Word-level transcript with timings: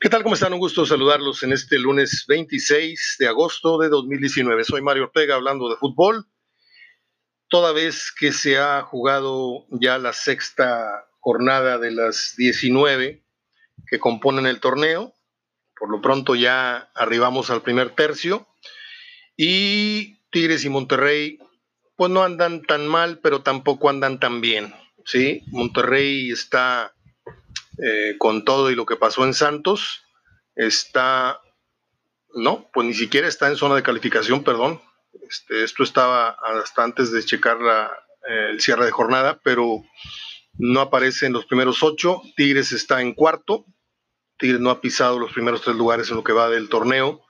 ¿Qué 0.00 0.08
tal? 0.08 0.22
¿Cómo 0.22 0.36
están? 0.36 0.52
Un 0.52 0.60
gusto 0.60 0.86
saludarlos 0.86 1.42
en 1.42 1.52
este 1.52 1.76
lunes 1.76 2.24
26 2.28 3.16
de 3.18 3.26
agosto 3.26 3.78
de 3.78 3.88
2019. 3.88 4.62
Soy 4.62 4.80
Mario 4.80 5.06
Ortega 5.06 5.34
hablando 5.34 5.68
de 5.68 5.74
fútbol. 5.74 6.24
Toda 7.48 7.72
vez 7.72 8.14
que 8.16 8.30
se 8.32 8.58
ha 8.58 8.82
jugado 8.82 9.66
ya 9.70 9.98
la 9.98 10.12
sexta 10.12 11.08
jornada 11.18 11.78
de 11.78 11.90
las 11.90 12.34
19 12.36 13.24
que 13.88 13.98
componen 13.98 14.46
el 14.46 14.60
torneo, 14.60 15.14
por 15.76 15.90
lo 15.90 16.00
pronto 16.00 16.36
ya 16.36 16.92
arribamos 16.94 17.50
al 17.50 17.62
primer 17.62 17.96
tercio 17.96 18.46
y 19.36 20.20
Tigres 20.30 20.64
y 20.64 20.68
Monterrey 20.68 21.40
pues 21.96 22.12
no 22.12 22.22
andan 22.22 22.62
tan 22.62 22.86
mal, 22.86 23.18
pero 23.18 23.42
tampoco 23.42 23.90
andan 23.90 24.20
tan 24.20 24.40
bien. 24.40 24.72
¿sí? 25.04 25.42
Monterrey 25.48 26.30
está 26.30 26.94
eh, 27.80 28.16
con 28.18 28.44
todo 28.44 28.70
y 28.70 28.74
lo 28.74 28.86
que 28.86 28.96
pasó 28.96 29.24
en 29.24 29.34
Santos, 29.34 30.02
está, 30.56 31.40
no, 32.34 32.68
pues 32.72 32.88
ni 32.88 32.94
siquiera 32.94 33.28
está 33.28 33.48
en 33.48 33.56
zona 33.56 33.76
de 33.76 33.84
calificación, 33.84 34.42
perdón. 34.42 34.80
Este, 35.28 35.62
esto 35.62 35.84
estaba 35.84 36.36
hasta 36.42 36.82
antes 36.82 37.12
de 37.12 37.24
checar 37.24 37.58
eh, 38.28 38.50
el 38.50 38.60
cierre 38.60 38.84
de 38.84 38.90
jornada, 38.90 39.40
pero 39.44 39.84
no 40.54 40.80
aparece 40.80 41.26
en 41.26 41.34
los 41.34 41.46
primeros 41.46 41.84
ocho. 41.84 42.20
Tigres 42.36 42.72
está 42.72 43.00
en 43.00 43.14
cuarto. 43.14 43.64
Tigres 44.38 44.60
no 44.60 44.70
ha 44.70 44.80
pisado 44.80 45.20
los 45.20 45.32
primeros 45.32 45.62
tres 45.62 45.76
lugares 45.76 46.10
en 46.10 46.16
lo 46.16 46.24
que 46.24 46.32
va 46.32 46.50
del 46.50 46.68
torneo. 46.68 47.22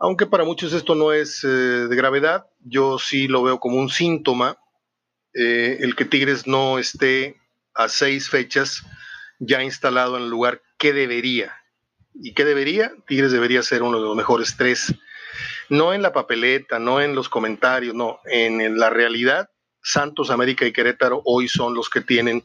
Aunque 0.00 0.26
para 0.26 0.42
muchos 0.42 0.72
esto 0.72 0.96
no 0.96 1.12
es 1.12 1.44
eh, 1.44 1.46
de 1.46 1.96
gravedad, 1.96 2.46
yo 2.58 2.98
sí 2.98 3.28
lo 3.28 3.44
veo 3.44 3.60
como 3.60 3.76
un 3.76 3.88
síntoma 3.88 4.58
el 5.36 5.96
que 5.96 6.04
Tigres 6.04 6.46
no 6.46 6.78
esté 6.78 7.36
a 7.74 7.88
seis 7.88 8.28
fechas 8.28 8.84
ya 9.46 9.62
instalado 9.62 10.16
en 10.16 10.24
el 10.24 10.30
lugar 10.30 10.62
que 10.78 10.92
debería. 10.92 11.54
¿Y 12.14 12.32
qué 12.32 12.44
debería? 12.44 12.92
Tigres 13.06 13.32
debería 13.32 13.62
ser 13.62 13.82
uno 13.82 13.98
de 13.98 14.04
los 14.04 14.16
mejores 14.16 14.56
tres. 14.56 14.94
No 15.68 15.92
en 15.92 16.02
la 16.02 16.12
papeleta, 16.12 16.78
no 16.78 17.00
en 17.00 17.14
los 17.14 17.28
comentarios, 17.28 17.94
no, 17.94 18.20
en 18.26 18.78
la 18.78 18.90
realidad. 18.90 19.50
Santos, 19.82 20.30
América 20.30 20.66
y 20.66 20.72
Querétaro 20.72 21.22
hoy 21.24 21.48
son 21.48 21.74
los 21.74 21.90
que 21.90 22.00
tienen 22.00 22.44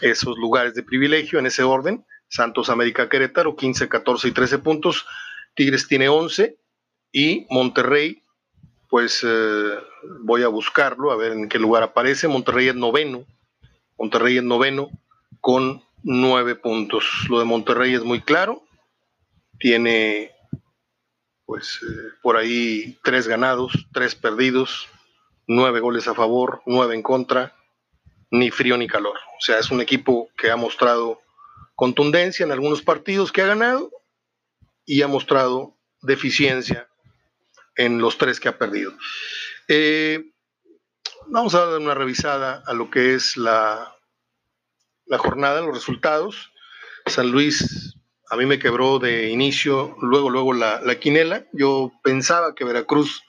esos 0.00 0.36
lugares 0.38 0.74
de 0.74 0.82
privilegio 0.82 1.38
en 1.38 1.46
ese 1.46 1.62
orden. 1.62 2.04
Santos, 2.28 2.70
América, 2.70 3.08
Querétaro, 3.08 3.56
15, 3.56 3.88
14 3.88 4.28
y 4.28 4.32
13 4.32 4.58
puntos. 4.58 5.06
Tigres 5.54 5.86
tiene 5.86 6.08
11 6.08 6.56
y 7.12 7.46
Monterrey, 7.50 8.22
pues 8.88 9.20
eh, 9.22 9.78
voy 10.20 10.42
a 10.42 10.48
buscarlo, 10.48 11.10
a 11.12 11.16
ver 11.16 11.32
en 11.32 11.48
qué 11.48 11.58
lugar 11.58 11.82
aparece. 11.82 12.26
Monterrey 12.28 12.68
es 12.68 12.74
noveno. 12.74 13.26
Monterrey 13.98 14.38
es 14.38 14.42
noveno 14.42 14.90
con 15.40 15.82
nueve 16.02 16.54
puntos. 16.54 17.04
Lo 17.28 17.38
de 17.38 17.44
Monterrey 17.44 17.94
es 17.94 18.02
muy 18.02 18.20
claro. 18.20 18.62
Tiene, 19.58 20.32
pues, 21.46 21.80
eh, 21.82 22.14
por 22.22 22.36
ahí 22.36 22.98
tres 23.02 23.28
ganados, 23.28 23.72
tres 23.92 24.14
perdidos, 24.14 24.88
nueve 25.46 25.80
goles 25.80 26.08
a 26.08 26.14
favor, 26.14 26.62
nueve 26.66 26.94
en 26.94 27.02
contra, 27.02 27.56
ni 28.30 28.50
frío 28.50 28.76
ni 28.76 28.88
calor. 28.88 29.16
O 29.16 29.40
sea, 29.40 29.58
es 29.58 29.70
un 29.70 29.80
equipo 29.80 30.30
que 30.36 30.50
ha 30.50 30.56
mostrado 30.56 31.20
contundencia 31.74 32.44
en 32.44 32.52
algunos 32.52 32.82
partidos 32.82 33.32
que 33.32 33.42
ha 33.42 33.46
ganado 33.46 33.90
y 34.84 35.02
ha 35.02 35.08
mostrado 35.08 35.76
deficiencia 36.00 36.88
en 37.76 37.98
los 37.98 38.18
tres 38.18 38.40
que 38.40 38.48
ha 38.48 38.58
perdido. 38.58 38.92
Eh, 39.68 40.32
vamos 41.26 41.54
a 41.54 41.66
dar 41.66 41.80
una 41.80 41.94
revisada 41.94 42.62
a 42.66 42.74
lo 42.74 42.90
que 42.90 43.14
es 43.14 43.36
la 43.36 43.96
la 45.12 45.18
jornada, 45.18 45.60
los 45.60 45.74
resultados. 45.74 46.52
San 47.04 47.30
Luis 47.30 47.94
a 48.30 48.36
mí 48.36 48.46
me 48.46 48.58
quebró 48.58 48.98
de 48.98 49.28
inicio, 49.28 49.94
luego, 50.00 50.30
luego 50.30 50.54
la, 50.54 50.80
la 50.80 50.98
quinela. 50.98 51.44
Yo 51.52 51.92
pensaba 52.02 52.54
que 52.54 52.64
Veracruz 52.64 53.22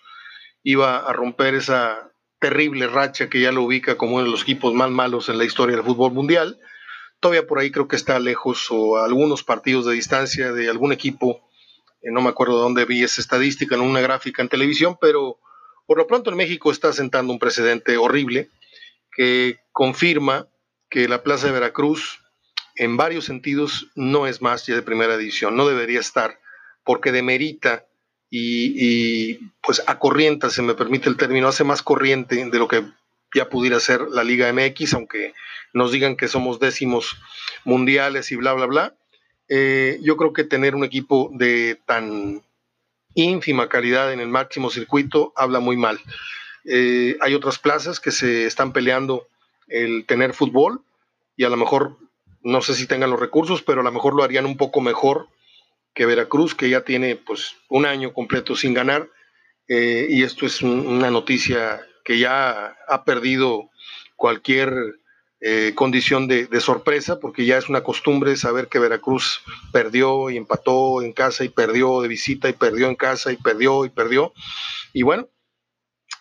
iba 0.63 0.99
a 0.99 1.11
romper 1.11 1.55
esa 1.55 2.09
terrible 2.39 2.87
racha 2.87 3.29
que 3.29 3.41
ya 3.41 3.51
lo 3.51 3.63
ubica 3.63 3.97
como 3.97 4.15
uno 4.15 4.23
de 4.23 4.31
los 4.31 4.43
equipos 4.43 4.73
más 4.73 4.91
malos 4.91 5.27
en 5.27 5.37
la 5.37 5.43
historia 5.43 5.75
del 5.75 5.83
fútbol 5.83 6.13
mundial. 6.13 6.57
Todavía 7.19 7.45
por 7.45 7.59
ahí 7.59 7.69
creo 7.69 7.89
que 7.89 7.97
está 7.97 8.17
lejos 8.17 8.67
o 8.69 8.95
algunos 8.95 9.43
partidos 9.43 9.85
de 9.85 9.95
distancia 9.95 10.53
de 10.53 10.69
algún 10.69 10.93
equipo. 10.93 11.49
Eh, 12.01 12.11
no 12.13 12.21
me 12.21 12.29
acuerdo 12.29 12.55
de 12.55 12.61
dónde 12.61 12.85
vi 12.85 13.03
esa 13.03 13.19
estadística 13.19 13.75
en 13.75 13.81
una 13.81 13.99
gráfica 13.99 14.41
en 14.41 14.47
televisión, 14.47 14.97
pero 15.01 15.37
por 15.85 15.97
lo 15.97 16.07
pronto 16.07 16.29
en 16.29 16.37
México 16.37 16.71
está 16.71 16.93
sentando 16.93 17.33
un 17.33 17.39
precedente 17.39 17.97
horrible 17.97 18.47
que 19.11 19.59
confirma 19.73 20.47
que 20.93 21.07
la 21.07 21.23
Plaza 21.23 21.47
de 21.47 21.53
Veracruz 21.53 22.19
en 22.75 22.97
varios 22.97 23.25
sentidos 23.25 23.87
no 23.95 24.27
es 24.27 24.43
más 24.43 24.67
ya 24.67 24.75
de 24.75 24.83
primera 24.83 25.17
división, 25.17 25.55
no 25.55 25.67
debería 25.67 25.99
estar, 25.99 26.39
porque 26.83 27.11
demerita 27.11 27.87
y, 28.29 28.75
y 28.77 29.39
pues 29.63 29.81
acorrienta, 29.87 30.51
se 30.51 30.61
me 30.61 30.75
permite 30.75 31.09
el 31.09 31.17
término, 31.17 31.47
hace 31.47 31.63
más 31.63 31.81
corriente 31.81 32.45
de 32.45 32.59
lo 32.59 32.67
que 32.67 32.83
ya 33.33 33.49
pudiera 33.49 33.79
ser 33.79 34.01
la 34.01 34.23
Liga 34.23 34.53
MX, 34.53 34.93
aunque 34.93 35.33
nos 35.73 35.91
digan 35.91 36.15
que 36.15 36.27
somos 36.27 36.59
décimos 36.59 37.17
mundiales 37.65 38.31
y 38.31 38.35
bla, 38.35 38.53
bla, 38.53 38.67
bla. 38.67 38.95
Eh, 39.49 39.97
yo 40.03 40.15
creo 40.15 40.31
que 40.31 40.43
tener 40.43 40.75
un 40.75 40.83
equipo 40.83 41.31
de 41.33 41.79
tan 41.87 42.43
ínfima 43.15 43.67
calidad 43.67 44.13
en 44.13 44.19
el 44.19 44.27
máximo 44.27 44.69
circuito 44.69 45.33
habla 45.35 45.59
muy 45.59 45.75
mal. 45.75 45.99
Eh, 46.65 47.17
hay 47.19 47.33
otras 47.33 47.57
plazas 47.57 47.99
que 47.99 48.11
se 48.11 48.45
están 48.45 48.73
peleando 48.73 49.27
el 49.73 50.05
tener 50.05 50.33
fútbol 50.33 50.81
y 51.35 51.43
a 51.43 51.49
lo 51.49 51.57
mejor, 51.57 51.97
no 52.41 52.61
sé 52.61 52.75
si 52.75 52.85
tengan 52.85 53.09
los 53.09 53.19
recursos, 53.19 53.63
pero 53.63 53.81
a 53.81 53.83
lo 53.83 53.91
mejor 53.91 54.13
lo 54.13 54.23
harían 54.23 54.45
un 54.45 54.55
poco 54.55 54.81
mejor 54.81 55.27
que 55.95 56.05
Veracruz, 56.05 56.53
que 56.55 56.69
ya 56.69 56.81
tiene 56.81 57.15
pues 57.15 57.55
un 57.69 57.85
año 57.85 58.13
completo 58.13 58.55
sin 58.55 58.73
ganar. 58.73 59.09
Eh, 59.67 60.07
y 60.09 60.23
esto 60.23 60.45
es 60.45 60.61
una 60.61 61.09
noticia 61.09 61.81
que 62.05 62.19
ya 62.19 62.77
ha 62.87 63.03
perdido 63.03 63.71
cualquier 64.15 64.73
eh, 65.41 65.73
condición 65.75 66.27
de, 66.27 66.45
de, 66.45 66.61
sorpresa, 66.61 67.19
porque 67.19 67.45
ya 67.45 67.57
es 67.57 67.67
una 67.67 67.83
costumbre 67.83 68.35
saber 68.37 68.67
que 68.67 68.79
Veracruz 68.79 69.41
perdió 69.71 70.29
y 70.29 70.37
empató 70.37 71.01
en 71.01 71.13
casa 71.13 71.43
y 71.43 71.49
perdió 71.49 72.01
de 72.01 72.07
visita 72.07 72.47
y 72.49 72.53
perdió 72.53 72.87
en 72.87 72.95
casa 72.95 73.31
y 73.31 73.37
perdió 73.37 73.85
y 73.85 73.89
perdió. 73.89 74.33
Y 74.93 75.01
bueno, 75.01 75.27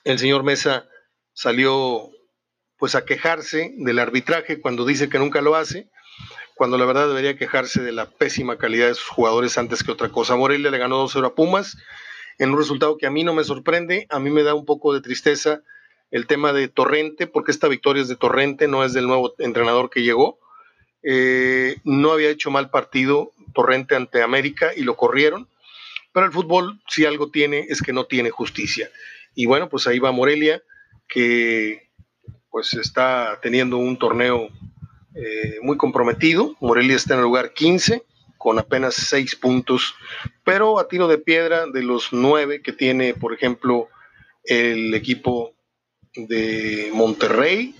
el 0.04 0.18
señor 0.18 0.42
Mesa 0.42 0.88
salió 1.34 2.10
pues 2.82 2.96
a 2.96 3.04
quejarse 3.04 3.74
del 3.76 4.00
arbitraje 4.00 4.60
cuando 4.60 4.84
dice 4.84 5.08
que 5.08 5.20
nunca 5.20 5.40
lo 5.40 5.54
hace, 5.54 5.88
cuando 6.56 6.78
la 6.78 6.84
verdad 6.84 7.06
debería 7.06 7.36
quejarse 7.36 7.80
de 7.80 7.92
la 7.92 8.10
pésima 8.10 8.58
calidad 8.58 8.88
de 8.88 8.96
sus 8.96 9.06
jugadores 9.06 9.56
antes 9.56 9.84
que 9.84 9.92
otra 9.92 10.08
cosa. 10.08 10.34
Morelia 10.34 10.68
le 10.68 10.78
ganó 10.78 11.06
2-0 11.06 11.24
a 11.24 11.34
Pumas 11.36 11.76
en 12.40 12.50
un 12.50 12.58
resultado 12.58 12.98
que 12.98 13.06
a 13.06 13.10
mí 13.12 13.22
no 13.22 13.34
me 13.34 13.44
sorprende, 13.44 14.08
a 14.10 14.18
mí 14.18 14.30
me 14.30 14.42
da 14.42 14.54
un 14.54 14.64
poco 14.64 14.92
de 14.92 15.00
tristeza 15.00 15.62
el 16.10 16.26
tema 16.26 16.52
de 16.52 16.66
Torrente, 16.66 17.28
porque 17.28 17.52
esta 17.52 17.68
victoria 17.68 18.02
es 18.02 18.08
de 18.08 18.16
Torrente, 18.16 18.66
no 18.66 18.82
es 18.82 18.92
del 18.92 19.06
nuevo 19.06 19.32
entrenador 19.38 19.88
que 19.88 20.02
llegó. 20.02 20.40
Eh, 21.04 21.76
no 21.84 22.10
había 22.10 22.30
hecho 22.30 22.50
mal 22.50 22.68
partido 22.68 23.30
Torrente 23.54 23.94
ante 23.94 24.22
América 24.22 24.72
y 24.76 24.82
lo 24.82 24.96
corrieron, 24.96 25.48
pero 26.12 26.26
el 26.26 26.32
fútbol 26.32 26.80
si 26.88 27.04
algo 27.04 27.30
tiene 27.30 27.64
es 27.68 27.80
que 27.80 27.92
no 27.92 28.06
tiene 28.06 28.30
justicia. 28.30 28.90
Y 29.36 29.46
bueno, 29.46 29.68
pues 29.68 29.86
ahí 29.86 30.00
va 30.00 30.10
Morelia, 30.10 30.64
que 31.06 31.91
pues 32.52 32.74
está 32.74 33.40
teniendo 33.42 33.78
un 33.78 33.98
torneo 33.98 34.50
eh, 35.14 35.58
muy 35.62 35.76
comprometido. 35.76 36.54
Morelia 36.60 36.94
está 36.94 37.14
en 37.14 37.20
el 37.20 37.24
lugar 37.24 37.54
15 37.54 38.04
con 38.36 38.58
apenas 38.58 38.94
6 38.94 39.36
puntos, 39.36 39.94
pero 40.44 40.78
a 40.78 40.86
tiro 40.86 41.08
de 41.08 41.18
piedra 41.18 41.66
de 41.66 41.82
los 41.82 42.12
9 42.12 42.60
que 42.60 42.72
tiene, 42.72 43.14
por 43.14 43.32
ejemplo, 43.32 43.88
el 44.44 44.92
equipo 44.94 45.54
de 46.14 46.90
Monterrey, 46.92 47.74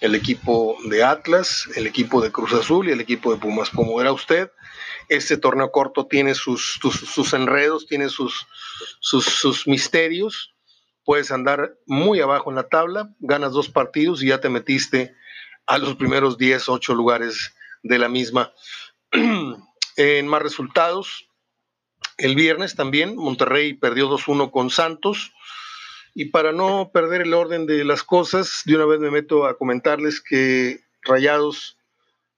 el 0.00 0.14
equipo 0.14 0.76
de 0.86 1.04
Atlas, 1.04 1.68
el 1.76 1.86
equipo 1.86 2.20
de 2.20 2.32
Cruz 2.32 2.52
Azul 2.52 2.88
y 2.88 2.92
el 2.92 3.00
equipo 3.00 3.32
de 3.32 3.40
Pumas. 3.40 3.70
Como 3.70 3.96
verá 3.96 4.12
usted, 4.12 4.50
este 5.08 5.36
torneo 5.38 5.70
corto 5.70 6.06
tiene 6.06 6.34
sus, 6.34 6.80
sus, 6.82 7.32
enredos, 7.32 7.86
tiene 7.86 8.08
sus, 8.08 8.46
sus, 9.00 9.24
sus 9.24 9.66
misterios, 9.66 10.52
puedes 11.04 11.30
andar 11.30 11.76
muy 11.86 12.20
abajo 12.20 12.50
en 12.50 12.56
la 12.56 12.68
tabla, 12.68 13.14
ganas 13.20 13.52
dos 13.52 13.68
partidos 13.68 14.22
y 14.22 14.28
ya 14.28 14.40
te 14.40 14.48
metiste 14.48 15.14
a 15.66 15.78
los 15.78 15.96
primeros 15.96 16.38
10, 16.38 16.68
8 16.68 16.94
lugares 16.94 17.54
de 17.82 17.98
la 17.98 18.08
misma. 18.08 18.52
en 19.96 20.28
más 20.28 20.42
resultados, 20.42 21.28
el 22.18 22.34
viernes 22.34 22.74
también 22.74 23.16
Monterrey 23.16 23.74
perdió 23.74 24.08
2-1 24.08 24.50
con 24.50 24.70
Santos. 24.70 25.32
Y 26.14 26.26
para 26.26 26.52
no 26.52 26.90
perder 26.92 27.22
el 27.22 27.32
orden 27.32 27.66
de 27.66 27.84
las 27.84 28.02
cosas, 28.02 28.62
de 28.66 28.76
una 28.76 28.84
vez 28.84 29.00
me 29.00 29.10
meto 29.10 29.46
a 29.46 29.56
comentarles 29.56 30.20
que 30.20 30.80
Rayados 31.02 31.78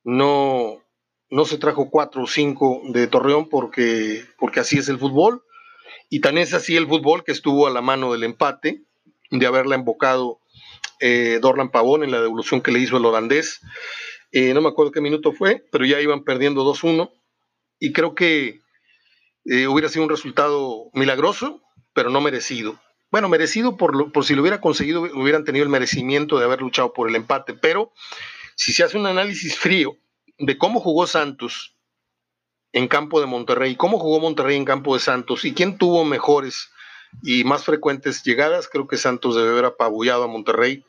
no, 0.05 0.81
no 1.29 1.45
se 1.45 1.59
trajo 1.59 1.91
4 1.91 2.23
o 2.23 2.27
5 2.27 2.83
de 2.91 3.09
Torreón 3.09 3.49
porque, 3.49 4.25
porque 4.39 4.61
así 4.61 4.79
es 4.79 4.89
el 4.89 4.99
fútbol. 4.99 5.43
Y 6.09 6.21
tan 6.21 6.39
es 6.39 6.55
así 6.55 6.77
el 6.77 6.87
fútbol 6.87 7.25
que 7.25 7.33
estuvo 7.33 7.67
a 7.67 7.71
la 7.71 7.81
mano 7.81 8.13
del 8.13 8.25
empate, 8.25 8.83
de 9.31 9.47
haberla 9.47 9.75
embocado 9.75 10.41
eh, 11.01 11.39
Dorlan 11.41 11.71
Pavón 11.71 12.05
en 12.05 12.11
la 12.11 12.21
devolución 12.21 12.61
que 12.61 12.73
le 12.73 12.79
hizo 12.79 12.97
el 12.97 13.05
holandés. 13.05 13.61
Eh, 14.33 14.55
no 14.55 14.61
me 14.61 14.69
acuerdo 14.69 14.93
qué 14.93 15.01
minuto 15.01 15.33
fue, 15.33 15.65
pero 15.71 15.85
ya 15.85 16.01
iban 16.01 16.25
perdiendo 16.25 16.65
2-1. 16.65 17.11
y 17.81 17.93
creo 17.93 18.15
que 18.15 18.61
eh, 19.45 19.67
hubiera 19.67 19.89
sido 19.89 20.05
un 20.05 20.11
resultado 20.11 20.91
milagroso, 20.95 21.63
pero 21.93 22.11
no 22.11 22.21
merecido. 22.21 22.81
Bueno, 23.11 23.29
merecido 23.29 23.77
por, 23.77 24.11
por 24.11 24.25
si 24.25 24.35
lo 24.35 24.43
hubiera 24.43 24.61
conseguido, 24.61 25.03
hubieran 25.03 25.45
tenido 25.45 25.65
el 25.65 25.69
merecimiento 25.69 26.39
de 26.39 26.47
haber 26.47 26.63
luchado 26.63 26.93
por 26.93 27.09
el 27.09 27.15
empate, 27.15 27.55
pero 27.55 27.93
si 28.57 28.73
se 28.73 28.83
hace 28.83 28.97
un 28.97 29.07
análisis 29.07 29.59
frío 29.59 29.97
de 30.39 30.59
cómo 30.59 30.81
jugó 30.81 31.07
Santos 31.07 31.74
en 32.75 32.89
campo 32.89 33.21
de 33.21 33.27
Monterrey, 33.27 33.77
cómo 33.77 34.01
jugó 34.01 34.19
Monterrey 34.19 34.57
en 34.57 34.65
campo 34.65 34.95
de 34.95 35.01
Santos 35.01 35.45
y 35.45 35.55
quién 35.55 35.79
tuvo 35.79 36.05
mejores 36.05 36.73
y 37.23 37.45
más 37.45 37.65
frecuentes 37.65 38.25
llegadas, 38.25 38.69
creo 38.69 38.89
que 38.89 38.97
Santos 38.97 39.37
debe 39.37 39.51
haber 39.51 39.67
apabullado 39.67 40.25
a 40.25 40.27
Monterrey, 40.27 40.85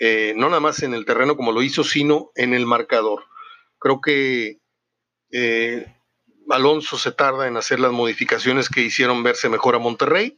eh, 0.00 0.34
no 0.36 0.48
nada 0.48 0.58
más 0.58 0.82
en 0.82 0.92
el 0.92 1.06
terreno 1.06 1.36
como 1.36 1.52
lo 1.52 1.62
hizo, 1.62 1.84
sino 1.84 2.32
en 2.34 2.52
el 2.52 2.66
marcador. 2.66 3.26
Creo 3.78 4.00
que 4.00 4.58
eh, 5.30 5.86
Alonso 6.50 6.98
se 6.98 7.12
tarda 7.12 7.46
en 7.46 7.56
hacer 7.56 7.78
las 7.78 7.92
modificaciones 7.92 8.68
que 8.68 8.80
hicieron 8.80 9.22
verse 9.22 9.48
mejor 9.48 9.76
a 9.76 9.78
Monterrey, 9.78 10.36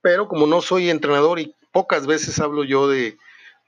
pero 0.00 0.28
como 0.28 0.46
no 0.46 0.62
soy 0.62 0.88
entrenador 0.88 1.40
y 1.40 1.54
pocas 1.72 2.06
veces 2.06 2.40
hablo 2.40 2.64
yo 2.64 2.88
de, 2.88 3.18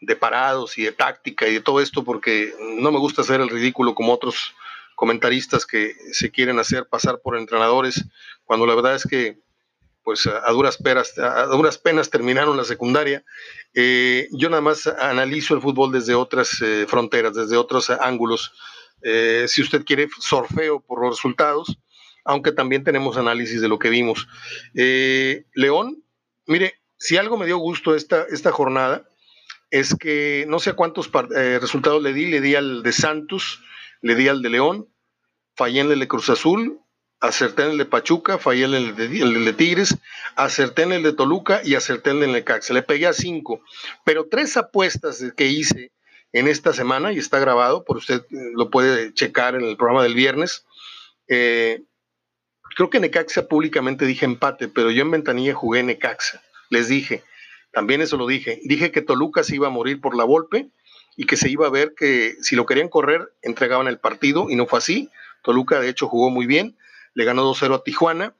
de 0.00 0.16
parados 0.16 0.78
y 0.78 0.84
de 0.84 0.92
táctica 0.92 1.46
y 1.46 1.52
de 1.52 1.60
todo 1.60 1.82
esto 1.82 2.04
porque 2.04 2.54
no 2.78 2.90
me 2.90 2.98
gusta 2.98 3.20
hacer 3.20 3.42
el 3.42 3.50
ridículo 3.50 3.94
como 3.94 4.14
otros 4.14 4.54
comentaristas 4.94 5.66
que 5.66 5.94
se 6.12 6.30
quieren 6.30 6.58
hacer 6.58 6.86
pasar 6.86 7.20
por 7.22 7.36
entrenadores, 7.36 8.04
cuando 8.44 8.66
la 8.66 8.74
verdad 8.74 8.94
es 8.94 9.04
que 9.04 9.44
pues 10.04 10.26
a 10.26 10.50
duras, 10.52 10.76
peras, 10.76 11.14
duras 11.50 11.78
penas 11.78 12.10
terminaron 12.10 12.58
la 12.58 12.64
secundaria. 12.64 13.24
Eh, 13.72 14.28
yo 14.32 14.50
nada 14.50 14.60
más 14.60 14.86
analizo 14.86 15.54
el 15.54 15.62
fútbol 15.62 15.92
desde 15.92 16.14
otras 16.14 16.60
eh, 16.60 16.84
fronteras, 16.86 17.34
desde 17.34 17.56
otros 17.56 17.88
ángulos. 17.88 18.52
Eh, 19.02 19.46
si 19.48 19.62
usted 19.62 19.82
quiere, 19.84 20.08
sorfeo 20.20 20.80
por 20.80 21.02
los 21.02 21.16
resultados, 21.16 21.78
aunque 22.22 22.52
también 22.52 22.84
tenemos 22.84 23.16
análisis 23.16 23.62
de 23.62 23.68
lo 23.68 23.78
que 23.78 23.88
vimos. 23.88 24.28
León, 24.74 26.04
mire, 26.46 26.74
si 26.98 27.16
algo 27.16 27.38
me 27.38 27.46
dio 27.46 27.56
gusto 27.56 27.94
esta, 27.94 28.26
esta 28.30 28.52
jornada, 28.52 29.08
es 29.70 29.94
que 29.94 30.44
no 30.48 30.58
sé 30.58 30.74
cuántos 30.74 31.10
resultados 31.10 32.02
le 32.02 32.12
di, 32.12 32.26
le 32.26 32.40
di 32.42 32.54
al 32.54 32.82
de 32.82 32.92
Santos, 32.92 33.60
le 34.04 34.14
di 34.14 34.28
al 34.28 34.42
de 34.42 34.50
León, 34.50 34.86
fallé 35.56 35.80
en 35.80 35.90
el 35.90 35.98
de 35.98 36.06
Cruz 36.06 36.28
Azul, 36.28 36.78
acerté 37.20 37.62
en 37.62 37.70
el 37.70 37.78
de 37.78 37.86
Pachuca, 37.86 38.38
fallé 38.38 38.66
en 38.66 38.74
el 38.74 38.94
de, 38.94 39.52
Tigres, 39.54 39.96
acerté 40.36 40.82
en 40.82 40.92
el 40.92 41.02
de 41.02 41.14
Toluca 41.14 41.62
y 41.64 41.74
acerté 41.74 42.10
en 42.10 42.22
el 42.22 42.34
de 42.34 42.44
Caxa. 42.44 42.74
Le 42.74 42.82
pegué 42.82 43.06
a 43.06 43.14
cinco, 43.14 43.62
pero 44.04 44.28
tres 44.28 44.58
apuestas 44.58 45.24
que 45.34 45.46
hice 45.46 45.90
en 46.34 46.48
esta 46.48 46.74
semana, 46.74 47.12
y 47.12 47.18
está 47.18 47.38
grabado, 47.38 47.82
por 47.84 47.96
usted 47.96 48.26
eh, 48.30 48.52
lo 48.54 48.68
puede 48.68 49.14
checar 49.14 49.54
en 49.54 49.62
el 49.62 49.78
programa 49.78 50.02
del 50.02 50.14
viernes. 50.14 50.66
Eh, 51.28 51.82
creo 52.76 52.90
que 52.90 53.00
Necaxa 53.00 53.48
públicamente 53.48 54.04
dije 54.04 54.26
empate, 54.26 54.68
pero 54.68 54.90
yo 54.90 55.00
en 55.00 55.12
ventanilla 55.12 55.54
jugué 55.54 55.82
Necaxa. 55.82 56.42
Les 56.68 56.88
dije, 56.88 57.22
también 57.72 58.02
eso 58.02 58.18
lo 58.18 58.26
dije. 58.26 58.60
Dije 58.64 58.92
que 58.92 59.00
Toluca 59.00 59.44
se 59.44 59.54
iba 59.54 59.68
a 59.68 59.70
morir 59.70 60.02
por 60.02 60.14
la 60.14 60.24
golpe 60.24 60.68
y 61.16 61.26
que 61.26 61.36
se 61.36 61.48
iba 61.48 61.66
a 61.66 61.70
ver 61.70 61.94
que 61.96 62.34
si 62.40 62.56
lo 62.56 62.66
querían 62.66 62.88
correr, 62.88 63.32
entregaban 63.42 63.86
el 63.86 63.98
partido 63.98 64.50
y 64.50 64.56
no 64.56 64.66
fue 64.66 64.78
así. 64.78 65.10
Toluca 65.42 65.80
de 65.80 65.88
hecho 65.88 66.08
jugó 66.08 66.30
muy 66.30 66.46
bien, 66.46 66.76
le 67.14 67.24
ganó 67.24 67.44
2-0 67.44 67.74
a 67.74 67.82
Tijuana 67.82 68.34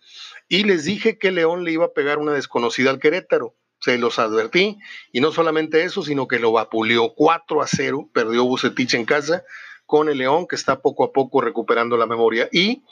y 0.49 0.65
les 0.65 0.85
dije 0.85 1.19
que 1.19 1.31
León 1.31 1.65
le 1.65 1.73
iba 1.73 1.87
a 1.87 1.93
pegar 1.93 2.19
una 2.19 2.33
desconocida 2.33 2.91
al 2.91 2.99
Querétaro. 2.99 3.55
Se 3.81 3.99
los 3.99 4.19
advertí 4.19 4.79
y 5.13 5.21
no 5.21 5.31
solamente 5.31 5.85
eso, 5.85 6.03
sino 6.03 6.27
que 6.27 6.39
lo 6.39 6.53
vapuleó 6.53 7.13
4 7.15 7.61
a 7.61 7.67
0, 7.67 8.11
perdió 8.13 8.45
Bucetich 8.45 8.95
en 8.95 9.05
casa 9.05 9.45
con 9.87 10.09
el 10.09 10.19
León 10.19 10.47
que 10.49 10.57
está 10.57 10.81
poco 10.81 11.05
a 11.05 11.13
poco 11.13 11.41
recuperando 11.41 11.97
la 11.97 12.07
memoria 12.07 12.49
y 12.51 12.83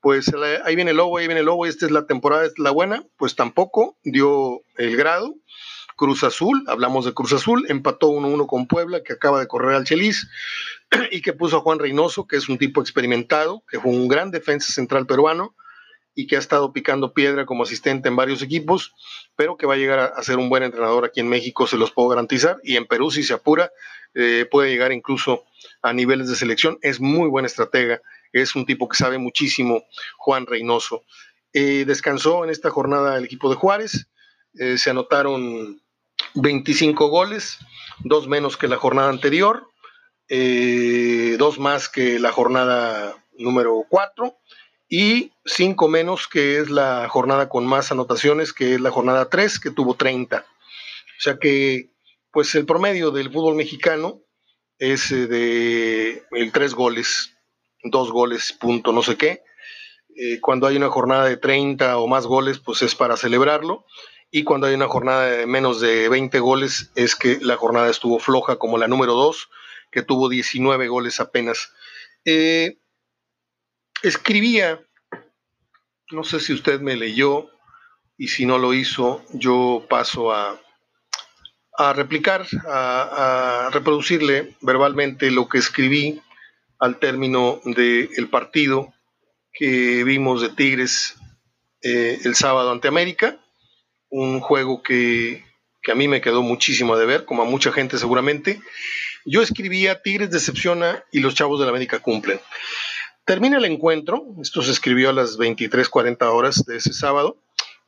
pues 0.00 0.32
ahí 0.64 0.76
viene 0.76 0.92
el 0.92 0.96
lobo, 0.96 1.18
ahí 1.18 1.26
viene 1.26 1.40
el 1.40 1.46
lobo, 1.46 1.66
esta 1.66 1.84
es 1.84 1.92
la 1.92 2.06
temporada, 2.06 2.44
esta 2.44 2.54
es 2.56 2.64
la 2.64 2.70
buena, 2.70 3.04
pues 3.18 3.36
tampoco 3.36 3.98
dio 4.02 4.62
el 4.76 4.96
grado 4.96 5.34
Cruz 6.00 6.24
Azul, 6.24 6.64
hablamos 6.66 7.04
de 7.04 7.12
Cruz 7.12 7.34
Azul, 7.34 7.66
empató 7.68 8.08
1-1 8.08 8.46
con 8.46 8.66
Puebla, 8.66 9.02
que 9.02 9.12
acaba 9.12 9.38
de 9.38 9.46
correr 9.46 9.74
al 9.74 9.84
Chelis, 9.84 10.30
y 11.10 11.20
que 11.20 11.34
puso 11.34 11.58
a 11.58 11.60
Juan 11.60 11.78
Reynoso, 11.78 12.26
que 12.26 12.36
es 12.36 12.48
un 12.48 12.56
tipo 12.56 12.80
experimentado, 12.80 13.62
que 13.68 13.78
fue 13.78 13.92
un 13.92 14.08
gran 14.08 14.30
defensa 14.30 14.72
central 14.72 15.06
peruano 15.06 15.54
y 16.14 16.26
que 16.26 16.36
ha 16.36 16.38
estado 16.38 16.72
picando 16.72 17.12
piedra 17.12 17.44
como 17.44 17.64
asistente 17.64 18.08
en 18.08 18.16
varios 18.16 18.40
equipos, 18.40 18.94
pero 19.36 19.58
que 19.58 19.66
va 19.66 19.74
a 19.74 19.76
llegar 19.76 20.14
a, 20.16 20.22
ser 20.22 20.38
un 20.38 20.48
buen 20.48 20.62
entrenador 20.62 21.04
aquí 21.04 21.20
en 21.20 21.28
México, 21.28 21.66
se 21.66 21.76
los 21.76 21.90
puedo 21.90 22.08
garantizar, 22.08 22.56
y 22.64 22.76
en 22.76 22.86
Perú, 22.86 23.10
si 23.10 23.22
se 23.22 23.34
apura, 23.34 23.70
eh, 24.14 24.46
puede 24.50 24.70
llegar 24.70 24.92
incluso 24.92 25.44
a 25.82 25.92
niveles 25.92 26.30
de 26.30 26.36
selección. 26.36 26.78
Es 26.80 26.98
muy 26.98 27.28
buen 27.28 27.44
estratega, 27.44 28.00
es 28.32 28.56
un 28.56 28.64
tipo 28.64 28.88
que 28.88 28.96
sabe 28.96 29.18
muchísimo, 29.18 29.82
Juan 30.16 30.46
Reynoso. 30.46 31.04
Eh, 31.52 31.84
descansó 31.86 32.42
en 32.42 32.48
esta 32.48 32.70
jornada 32.70 33.18
el 33.18 33.24
equipo 33.26 33.50
de 33.50 33.56
Juárez, 33.56 34.06
eh, 34.54 34.78
se 34.78 34.88
anotaron 34.88 35.82
25 36.34 37.08
goles, 37.08 37.58
dos 38.04 38.28
menos 38.28 38.56
que 38.56 38.68
la 38.68 38.76
jornada 38.76 39.10
anterior, 39.10 39.68
eh, 40.28 41.36
dos 41.38 41.58
más 41.58 41.88
que 41.88 42.18
la 42.18 42.32
jornada 42.32 43.16
número 43.36 43.84
4 43.88 44.36
y 44.88 45.32
cinco 45.44 45.88
menos 45.88 46.28
que 46.28 46.58
es 46.58 46.70
la 46.70 47.08
jornada 47.08 47.48
con 47.48 47.66
más 47.66 47.92
anotaciones, 47.92 48.52
que 48.52 48.74
es 48.74 48.80
la 48.80 48.90
jornada 48.90 49.28
3, 49.28 49.58
que 49.60 49.70
tuvo 49.70 49.94
30. 49.94 50.38
O 50.38 51.22
sea 51.22 51.38
que, 51.38 51.90
pues 52.32 52.54
el 52.54 52.66
promedio 52.66 53.10
del 53.10 53.32
fútbol 53.32 53.54
mexicano 53.54 54.20
es 54.78 55.10
eh, 55.12 55.26
de 55.26 56.22
el 56.32 56.52
3 56.52 56.74
goles, 56.74 57.36
dos 57.82 58.10
goles, 58.10 58.52
punto, 58.52 58.92
no 58.92 59.02
sé 59.02 59.16
qué. 59.16 59.42
Eh, 60.16 60.40
cuando 60.40 60.66
hay 60.66 60.76
una 60.76 60.88
jornada 60.90 61.24
de 61.26 61.36
30 61.36 61.98
o 61.98 62.06
más 62.06 62.26
goles, 62.26 62.58
pues 62.58 62.82
es 62.82 62.94
para 62.94 63.16
celebrarlo 63.16 63.86
y 64.30 64.44
cuando 64.44 64.66
hay 64.66 64.74
una 64.74 64.88
jornada 64.88 65.26
de 65.26 65.46
menos 65.46 65.80
de 65.80 66.08
20 66.08 66.38
goles 66.38 66.90
es 66.94 67.16
que 67.16 67.38
la 67.40 67.56
jornada 67.56 67.90
estuvo 67.90 68.18
floja 68.18 68.56
como 68.56 68.78
la 68.78 68.86
número 68.86 69.14
2, 69.14 69.50
que 69.90 70.02
tuvo 70.02 70.28
19 70.28 70.86
goles 70.88 71.18
apenas. 71.18 71.72
Eh, 72.24 72.78
escribía, 74.02 74.80
no 76.12 76.22
sé 76.22 76.38
si 76.38 76.52
usted 76.52 76.80
me 76.80 76.96
leyó 76.96 77.50
y 78.16 78.28
si 78.28 78.46
no 78.46 78.58
lo 78.58 78.72
hizo, 78.72 79.24
yo 79.32 79.84
paso 79.88 80.32
a, 80.32 80.60
a 81.76 81.92
replicar, 81.92 82.46
a, 82.68 83.70
reproducirle 83.72 84.54
verbalmente 84.60 85.30
lo 85.32 85.48
que 85.48 85.58
escribí 85.58 86.20
al 86.78 86.98
término 86.98 87.60
del 87.64 88.28
partido 88.30 88.94
que 89.52 90.04
vimos 90.04 90.40
de 90.40 90.50
Tigres 90.50 91.16
eh, 91.82 92.20
el 92.24 92.36
sábado 92.36 92.70
ante 92.70 92.88
América 92.88 93.40
un 94.10 94.40
juego 94.40 94.82
que, 94.82 95.44
a 95.90 95.94
mí 95.94 96.08
me 96.08 96.20
quedó 96.20 96.42
muchísimo 96.42 96.96
de 96.96 97.06
ver, 97.06 97.24
como 97.24 97.42
a 97.42 97.46
mucha 97.46 97.72
gente 97.72 97.96
seguramente. 97.96 98.60
Yo 99.24 99.42
escribía 99.42 100.02
Tigres 100.02 100.30
decepciona 100.30 101.04
y 101.10 101.20
los 101.20 101.34
Chavos 101.34 101.58
de 101.58 101.64
la 101.64 101.70
América 101.70 102.00
cumplen. 102.00 102.40
Termina 103.24 103.58
el 103.58 103.64
encuentro, 103.64 104.26
esto 104.42 104.62
se 104.62 104.72
escribió 104.72 105.10
a 105.10 105.12
las 105.12 105.38
23:40 105.38 106.30
horas 106.30 106.64
de 106.66 106.76
ese 106.76 106.92
sábado. 106.92 107.38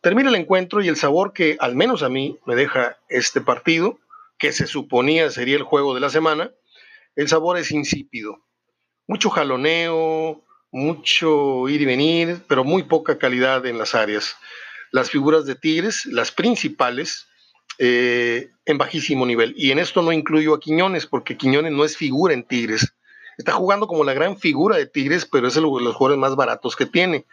Termina 0.01 0.31
el 0.31 0.37
encuentro 0.37 0.83
y 0.83 0.89
el 0.89 0.97
sabor 0.97 1.33
que 1.33 1.57
al 1.61 1.75
menos 1.75 2.03
a 2.03 2.09
mí 2.09 2.39
me 2.47 2.55
deja 2.55 2.99
este 3.09 3.41
partido, 3.41 3.99
que 4.39 4.53
se 4.53 4.67
suponía 4.67 5.31
sería 5.31 5.57
el 5.57 5.63
juego 5.63 5.95
de 5.95 6.01
la 6.01 6.11
semana, 6.11 6.51
el 7.17 7.29
sabor 7.29 7.59
es 7.59 7.71
insípido. 7.71 8.41
Mucho 9.07 9.31
jaloneo, 9.31 10.45
mucho 10.71 11.69
ir 11.69 11.83
y 11.83 11.85
venir, 11.85 12.43
pero 12.49 12.65
muy 12.65 12.85
poca 12.85 13.19
calidad 13.19 13.65
en 13.67 13.79
las 13.79 13.95
áreas 13.95 14.37
las 14.93 15.11
figuras 15.11 15.47
de 15.47 15.57
Tigres, 15.57 16.07
las 16.07 16.31
principales, 16.31 17.27
eh, 17.79 18.51
en 18.67 18.79
bajísimo 18.79 19.27
nivel. 19.27 19.55
Y 19.57 19.73
en 19.73 19.79
esto 19.79 20.03
no 20.03 20.13
incluyo 20.13 20.55
a 20.55 20.61
Quiñones, 20.61 21.07
porque 21.07 21.37
Quiñones 21.37 21.73
no 21.73 21.85
es 21.85 21.97
figura 21.97 22.35
en 22.35 22.45
Tigres. 22.45 22.95
Está 23.39 23.53
jugando 23.53 23.87
como 23.87 24.05
la 24.05 24.13
gran 24.13 24.39
figura 24.39 24.77
de 24.77 24.87
Tigres, 24.87 25.27
pero 25.27 25.49
es 25.49 25.57
el, 25.57 25.63
los 25.63 25.97
jugadores 25.97 26.21
más 26.21 26.37
baratos 26.37 26.77
que 26.77 26.87
tiene. 26.87 27.25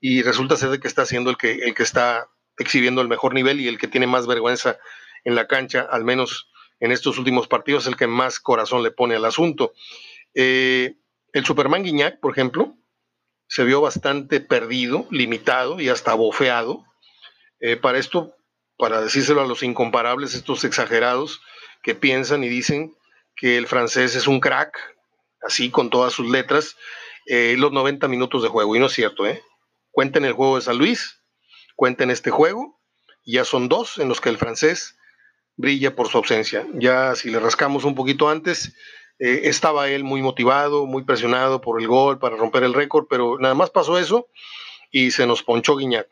Y 0.00 0.22
resulta 0.22 0.56
ser 0.56 0.70
de 0.70 0.78
que 0.78 0.88
está 0.88 1.04
siendo 1.04 1.28
el 1.30 1.36
que, 1.36 1.52
el 1.52 1.74
que 1.74 1.82
está 1.82 2.28
exhibiendo 2.56 3.02
el 3.02 3.08
mejor 3.08 3.34
nivel 3.34 3.60
y 3.60 3.66
el 3.66 3.78
que 3.78 3.88
tiene 3.88 4.06
más 4.06 4.26
vergüenza 4.26 4.78
en 5.24 5.34
la 5.34 5.48
cancha, 5.48 5.86
al 5.90 6.04
menos 6.04 6.48
en 6.78 6.92
estos 6.92 7.18
últimos 7.18 7.48
partidos, 7.48 7.86
el 7.86 7.96
que 7.96 8.06
más 8.06 8.38
corazón 8.38 8.82
le 8.84 8.92
pone 8.92 9.16
al 9.16 9.24
asunto. 9.24 9.72
Eh, 10.34 10.94
el 11.32 11.44
Superman 11.44 11.82
Guiñac, 11.82 12.20
por 12.20 12.32
ejemplo, 12.32 12.74
se 13.48 13.64
vio 13.64 13.80
bastante 13.80 14.40
perdido, 14.40 15.06
limitado 15.10 15.80
y 15.80 15.88
hasta 15.88 16.14
bofeado 16.14 16.84
eh, 17.60 17.76
para 17.76 17.98
esto, 17.98 18.34
para 18.76 19.00
decírselo 19.00 19.40
a 19.42 19.46
los 19.46 19.62
incomparables, 19.62 20.34
estos 20.34 20.64
exagerados 20.64 21.40
que 21.82 21.94
piensan 21.94 22.44
y 22.44 22.48
dicen 22.48 22.94
que 23.36 23.56
el 23.56 23.66
francés 23.66 24.16
es 24.16 24.26
un 24.26 24.40
crack, 24.40 24.76
así 25.42 25.70
con 25.70 25.90
todas 25.90 26.12
sus 26.12 26.28
letras, 26.28 26.76
eh, 27.26 27.54
los 27.58 27.72
90 27.72 28.08
minutos 28.08 28.42
de 28.42 28.48
juego. 28.48 28.76
Y 28.76 28.78
no 28.78 28.86
es 28.86 28.92
cierto, 28.92 29.26
¿eh? 29.26 29.42
Cuenten 29.90 30.24
el 30.24 30.32
juego 30.32 30.56
de 30.56 30.62
San 30.62 30.78
Luis, 30.78 31.22
cuenten 31.76 32.10
este 32.10 32.30
juego, 32.30 32.80
y 33.24 33.34
ya 33.34 33.44
son 33.44 33.68
dos 33.68 33.98
en 33.98 34.08
los 34.08 34.20
que 34.20 34.28
el 34.30 34.38
francés 34.38 34.96
brilla 35.56 35.94
por 35.94 36.08
su 36.08 36.18
ausencia. 36.18 36.66
Ya 36.74 37.14
si 37.14 37.30
le 37.30 37.38
rascamos 37.38 37.84
un 37.84 37.94
poquito 37.94 38.28
antes, 38.28 38.74
Eh, 39.22 39.50
estaba 39.50 39.90
él 39.90 40.02
muy 40.02 40.22
motivado, 40.22 40.86
muy 40.86 41.04
presionado 41.04 41.60
por 41.60 41.78
el 41.78 41.86
gol 41.86 42.18
para 42.18 42.36
romper 42.36 42.62
el 42.64 42.72
récord, 42.72 43.06
pero 43.06 43.38
nada 43.38 43.54
más 43.54 43.68
pasó 43.68 43.98
eso 43.98 44.28
y 44.90 45.10
se 45.10 45.26
nos 45.26 45.42
ponchó 45.42 45.76
Guiñac. 45.76 46.08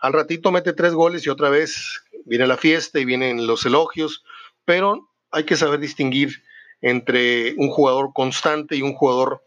Al 0.00 0.12
ratito 0.12 0.50
mete 0.50 0.72
tres 0.72 0.94
goles 0.94 1.26
y 1.26 1.30
otra 1.30 1.50
vez 1.50 2.02
viene 2.24 2.46
la 2.46 2.56
fiesta 2.56 2.98
y 2.98 3.04
vienen 3.04 3.46
los 3.46 3.66
elogios, 3.66 4.24
pero 4.64 5.10
hay 5.30 5.44
que 5.44 5.56
saber 5.56 5.78
distinguir 5.80 6.42
entre 6.80 7.54
un 7.56 7.68
jugador 7.68 8.12
constante 8.14 8.76
y 8.76 8.82
un 8.82 8.94
jugador 8.94 9.42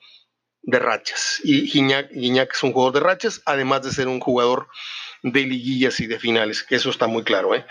de 0.62 0.80
rachas. 0.80 1.42
Y 1.44 1.70
Guiñac, 1.72 2.54
es 2.54 2.64
un 2.64 2.72
jugador 2.72 2.94
de 2.94 3.00
rachas, 3.00 3.42
además 3.46 3.84
de 3.84 3.92
ser 3.92 4.08
un 4.08 4.20
jugador 4.20 4.68
de 5.24 5.42
liguillas 5.42 6.00
y 6.00 6.08
de 6.08 6.20
finales, 6.20 6.64
que 6.64 6.76
eso 6.76 6.90
está 6.90 7.08
muy 7.08 7.24
claro. 7.24 7.56
¿eh? 7.56 7.66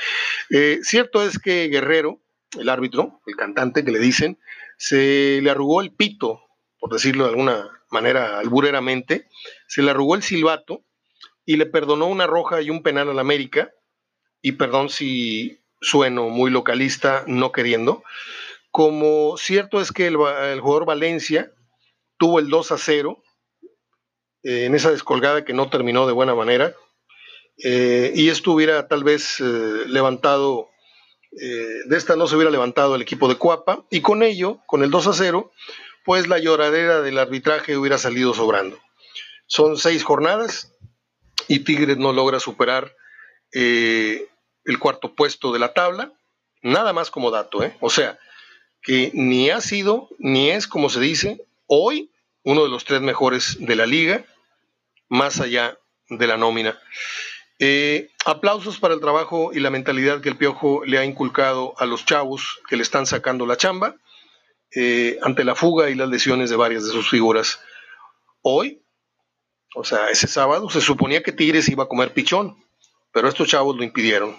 Eh, 0.51 0.81
cierto 0.83 1.23
es 1.23 1.39
que 1.39 1.69
Guerrero, 1.69 2.21
el 2.59 2.69
árbitro, 2.69 3.21
el 3.27 3.37
cantante 3.37 3.85
que 3.85 3.93
le 3.93 3.99
dicen, 3.99 4.39
se 4.77 5.41
le 5.43 5.51
arrugó 5.51 5.81
el 5.81 5.93
pito, 5.93 6.41
por 6.79 6.93
decirlo 6.93 7.25
de 7.25 7.31
alguna 7.31 7.71
manera 7.91 8.39
albureramente, 8.39 9.29
se 9.69 9.83
le 9.83 9.91
arrugó 9.91 10.17
el 10.17 10.23
silbato 10.23 10.85
y 11.45 11.57
le 11.57 11.67
perdonó 11.67 12.07
una 12.07 12.27
roja 12.27 12.63
y 12.63 12.71
un 12.71 12.83
penal 12.83 13.09
al 13.11 13.19
América, 13.19 13.73
y 14.41 14.53
perdón 14.53 14.89
si 14.89 15.61
sueno 15.81 16.29
muy 16.29 16.51
localista, 16.51 17.25
no 17.27 17.53
queriendo, 17.53 18.03
como 18.71 19.37
cierto 19.37 19.81
es 19.81 19.93
que 19.93 20.07
el, 20.07 20.17
jugador 20.17 20.87
Valencia 20.87 21.53
tuvo 22.17 22.39
el 22.39 22.49
2 22.49 22.73
a 22.73 22.79
0 22.79 23.23
eh, 24.45 24.65
en 24.65 24.75
esa 24.75 24.91
descolgada 24.91 25.45
que 25.45 25.53
no 25.53 25.69
terminó 25.69 26.07
de 26.07 26.13
buena 26.13 26.35
manera, 26.35 26.75
eh, 27.63 28.13
y 28.15 28.29
esto 28.29 28.53
hubiera 28.53 28.89
tal 28.89 29.05
vez 29.05 29.41
eh, 29.41 29.45
levantado, 29.87 30.69
de 31.31 31.97
esta 31.97 32.15
no 32.15 32.27
se 32.27 32.37
hubiera 32.37 32.51
levantado 32.51 32.95
el 32.95 33.01
equipo 33.01 33.27
de 33.27 33.37
Cuapa, 33.37 33.87
y 33.91 34.03
con 34.03 34.23
ello, 34.23 34.61
con 34.67 34.83
el 34.83 34.91
2 34.91 35.07
a 35.07 35.13
0, 35.15 35.51
pues 36.05 36.29
la 36.29 36.39
lloradera 36.39 37.01
del 37.01 37.19
arbitraje 37.19 37.77
hubiera 37.77 37.97
salido 37.97 38.35
sobrando. 38.35 38.79
Son 39.47 39.77
seis 39.77 40.05
jornadas 40.05 40.72
y 41.49 41.61
Tigres 41.61 41.99
no 41.99 42.13
logra 42.13 42.41
superar 42.41 42.95
el 43.53 44.79
cuarto 44.79 45.15
puesto 45.15 45.53
de 45.53 45.59
la 45.59 45.75
tabla, 45.75 46.13
nada 46.63 46.93
más 46.93 47.11
como 47.11 47.31
dato, 47.31 47.63
¿eh? 47.63 47.77
o 47.81 47.91
sea, 47.91 48.19
que 48.83 49.11
ni 49.15 49.51
ha 49.51 49.61
sido, 49.61 50.09
ni 50.19 50.51
es, 50.51 50.67
como 50.67 50.89
se 50.89 51.01
dice, 51.01 51.45
hoy 51.67 52.11
uno 52.45 52.65
de 52.65 52.69
los 52.69 52.85
tres 52.85 53.01
mejores 53.01 53.57
de 53.61 53.77
la 53.77 53.87
liga, 53.87 54.25
más 55.09 55.41
allá 55.41 55.79
de 56.09 56.27
la 56.27 56.37
nómina. 56.37 56.79
Eh, 57.59 58.11
aplausos 58.25 58.81
para 58.81 58.95
el 58.95 59.01
trabajo 59.01 59.51
y 59.53 59.61
la 59.61 59.71
mentalidad 59.71 60.21
que 60.21 60.31
el 60.31 60.37
Piojo 60.37 60.85
le 60.85 60.99
ha 60.99 61.05
inculcado 61.05 61.75
a 61.79 61.87
los 61.87 62.05
chavos 62.05 62.61
que 62.69 62.77
le 62.77 62.83
están 62.83 63.07
sacando 63.07 63.47
la 63.47 63.57
chamba 63.57 63.95
eh, 64.75 65.19
ante 65.23 65.45
la 65.45 65.55
fuga 65.55 65.89
y 65.89 65.95
las 65.95 66.09
lesiones 66.09 66.51
de 66.51 66.57
varias 66.57 66.85
de 66.85 66.91
sus 66.91 67.09
figuras. 67.09 67.61
Hoy, 68.41 68.82
o 69.75 69.85
sea, 69.85 70.11
ese 70.11 70.26
sábado, 70.26 70.69
se 70.71 70.81
suponía 70.81 71.23
que 71.23 71.33
Tigres 71.33 71.69
iba 71.69 71.85
a 71.85 71.88
comer 71.88 72.12
pichón, 72.12 72.57
pero 73.12 73.29
estos 73.29 73.49
chavos 73.49 73.76
lo 73.76 73.85
impidieron. 73.85 74.37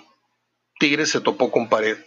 Tigres 0.80 1.10
se 1.10 1.22
topó 1.22 1.52
con 1.52 1.70
pared. 1.70 1.98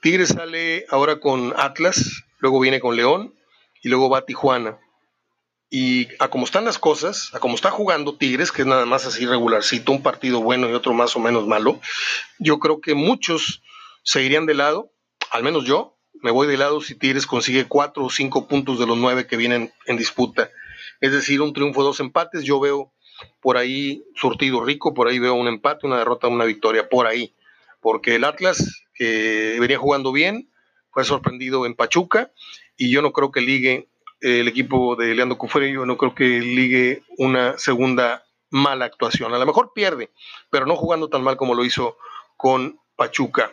Tigres 0.00 0.30
sale 0.30 0.86
ahora 0.90 1.20
con 1.20 1.54
Atlas, 1.56 2.24
luego 2.38 2.60
viene 2.60 2.80
con 2.80 2.96
León 2.96 3.34
y 3.82 3.88
luego 3.88 4.08
va 4.08 4.18
a 4.18 4.24
Tijuana. 4.26 4.78
Y 5.70 6.08
a 6.18 6.28
como 6.28 6.44
están 6.44 6.64
las 6.64 6.78
cosas, 6.78 7.34
a 7.34 7.40
como 7.40 7.54
está 7.54 7.70
jugando 7.70 8.16
Tigres, 8.16 8.52
que 8.52 8.62
es 8.62 8.68
nada 8.68 8.86
más 8.86 9.04
así 9.04 9.26
regularcito, 9.26 9.92
un 9.92 10.02
partido 10.02 10.40
bueno 10.40 10.68
y 10.68 10.72
otro 10.72 10.94
más 10.94 11.14
o 11.16 11.20
menos 11.20 11.46
malo, 11.46 11.80
yo 12.38 12.58
creo 12.58 12.80
que 12.80 12.94
muchos 12.94 13.62
seguirían 14.02 14.46
de 14.46 14.54
lado, 14.54 14.90
al 15.30 15.42
menos 15.42 15.64
yo, 15.64 15.98
me 16.22 16.30
voy 16.30 16.46
de 16.46 16.56
lado 16.56 16.80
si 16.80 16.94
Tigres 16.94 17.26
consigue 17.26 17.66
cuatro 17.66 18.04
o 18.04 18.10
cinco 18.10 18.48
puntos 18.48 18.78
de 18.78 18.86
los 18.86 18.96
nueve 18.96 19.26
que 19.26 19.36
vienen 19.36 19.72
en 19.86 19.96
disputa. 19.96 20.50
Es 21.00 21.12
decir, 21.12 21.40
un 21.40 21.52
triunfo, 21.52 21.82
dos 21.82 22.00
empates, 22.00 22.44
yo 22.44 22.60
veo 22.60 22.92
por 23.40 23.56
ahí 23.56 24.04
surtido 24.14 24.64
rico, 24.64 24.94
por 24.94 25.08
ahí 25.08 25.18
veo 25.18 25.34
un 25.34 25.48
empate, 25.48 25.86
una 25.86 25.98
derrota, 25.98 26.28
una 26.28 26.44
victoria, 26.44 26.88
por 26.88 27.06
ahí. 27.06 27.34
Porque 27.80 28.16
el 28.16 28.24
Atlas, 28.24 28.84
venía 28.98 29.78
jugando 29.78 30.12
bien, 30.12 30.50
fue 30.90 31.04
sorprendido 31.04 31.66
en 31.66 31.74
Pachuca 31.74 32.32
y 32.76 32.90
yo 32.90 33.02
no 33.02 33.12
creo 33.12 33.30
que 33.30 33.40
ligue 33.40 33.88
el 34.20 34.48
equipo 34.48 34.96
de 34.96 35.14
Leandro 35.14 35.38
Cufrey, 35.38 35.72
no 35.72 35.96
creo 35.96 36.14
que 36.14 36.40
ligue 36.40 37.02
una 37.18 37.56
segunda 37.56 38.24
mala 38.50 38.86
actuación. 38.86 39.32
A 39.32 39.38
lo 39.38 39.46
mejor 39.46 39.72
pierde, 39.74 40.10
pero 40.50 40.66
no 40.66 40.74
jugando 40.74 41.08
tan 41.08 41.22
mal 41.22 41.36
como 41.36 41.54
lo 41.54 41.64
hizo 41.64 41.98
con 42.36 42.80
Pachuca. 42.96 43.52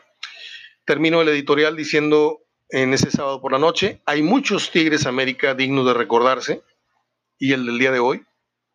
Termino 0.85 1.21
el 1.21 1.29
editorial 1.29 1.75
diciendo 1.75 2.41
en 2.69 2.93
ese 2.93 3.11
sábado 3.11 3.41
por 3.41 3.51
la 3.51 3.59
noche, 3.59 4.01
hay 4.05 4.23
muchos 4.23 4.71
Tigres 4.71 5.05
América 5.05 5.53
dignos 5.53 5.85
de 5.85 5.93
recordarse 5.93 6.63
y 7.39 7.53
el 7.53 7.65
del 7.65 7.79
día 7.79 7.91
de 7.91 7.99
hoy 7.99 8.23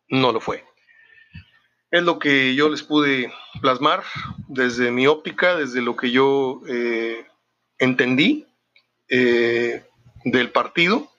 no 0.09 0.31
lo 0.31 0.39
fue. 0.39 0.63
Es 1.89 2.03
lo 2.03 2.19
que 2.19 2.55
yo 2.55 2.69
les 2.69 2.83
pude 2.83 3.33
plasmar 3.61 4.03
desde 4.47 4.91
mi 4.91 5.07
óptica, 5.07 5.55
desde 5.57 5.81
lo 5.81 5.95
que 5.95 6.11
yo 6.11 6.61
eh, 6.67 7.25
entendí 7.77 8.47
eh, 9.09 9.83
del 10.23 10.51
partido 10.51 11.11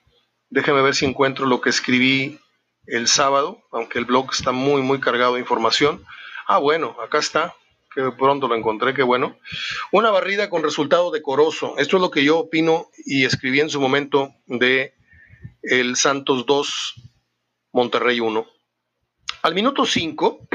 Déjame 0.52 0.82
ver 0.82 0.94
si 0.94 1.06
encuentro 1.06 1.46
lo 1.46 1.62
que 1.62 1.70
escribí 1.70 2.38
el 2.84 3.08
sábado, 3.08 3.62
aunque 3.72 3.99
el 3.99 4.04
blog 4.04 4.32
está 4.32 4.52
muy, 4.52 4.82
muy 4.82 5.00
cargado 5.00 5.32
de 5.32 5.40
información. 5.40 6.04
Ah, 6.46 6.58
bueno, 6.58 6.94
acá 7.02 7.20
está, 7.20 7.54
que 7.94 8.11
pronto 8.18 8.49
lo 8.49 8.54
encontré, 8.54 8.92
qué 8.92 9.02
bueno. 9.02 9.38
Una 9.92 10.11
barrida 10.11 10.50
con 10.50 10.62
resultado 10.62 11.11
decoroso. 11.11 11.78
Esto 11.78 11.96
es 11.96 12.02
lo 12.02 12.11
que 12.11 12.22
yo 12.22 12.38
opino 12.38 12.88
y 13.06 13.25
escribí 13.25 13.61
en 13.61 13.70
su 13.70 13.80
momento 13.80 14.34
de 14.44 14.92
el 15.62 15.96
Santos 15.96 16.44
2, 16.44 17.12
Monterrey 17.73 18.21
1. 18.21 18.47
Al 19.43 19.55
minuto 19.55 19.87
5, 19.87 20.49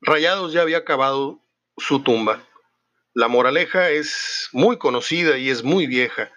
Rayados 0.00 0.52
ya 0.52 0.62
había 0.62 0.78
acabado 0.78 1.40
su 1.76 2.02
tumba. 2.02 2.44
La 3.14 3.28
moraleja 3.28 3.90
es 3.90 4.48
muy 4.52 4.78
conocida 4.78 5.38
y 5.38 5.50
es 5.50 5.62
muy 5.62 5.86
vieja 5.86 6.30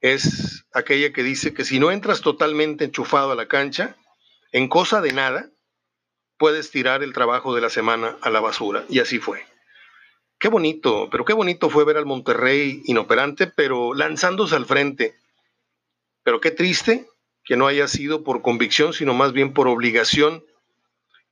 es 0.00 0.66
aquella 0.72 1.12
que 1.12 1.22
dice 1.22 1.54
que 1.54 1.64
si 1.64 1.78
no 1.78 1.90
entras 1.90 2.20
totalmente 2.20 2.84
enchufado 2.84 3.32
a 3.32 3.36
la 3.36 3.48
cancha, 3.48 3.96
en 4.52 4.68
cosa 4.68 5.00
de 5.00 5.12
nada, 5.12 5.50
puedes 6.38 6.70
tirar 6.70 7.02
el 7.02 7.12
trabajo 7.12 7.54
de 7.54 7.60
la 7.60 7.70
semana 7.70 8.16
a 8.20 8.30
la 8.30 8.40
basura. 8.40 8.84
Y 8.88 9.00
así 9.00 9.18
fue. 9.18 9.44
Qué 10.38 10.48
bonito, 10.48 11.08
pero 11.10 11.24
qué 11.24 11.32
bonito 11.32 11.70
fue 11.70 11.84
ver 11.84 11.96
al 11.96 12.06
Monterrey 12.06 12.82
inoperante, 12.84 13.46
pero 13.46 13.94
lanzándose 13.94 14.54
al 14.54 14.66
frente. 14.66 15.16
Pero 16.22 16.40
qué 16.40 16.50
triste 16.50 17.08
que 17.46 17.56
no 17.56 17.68
haya 17.68 17.88
sido 17.88 18.24
por 18.24 18.42
convicción, 18.42 18.92
sino 18.92 19.14
más 19.14 19.32
bien 19.32 19.54
por 19.54 19.68
obligación. 19.68 20.44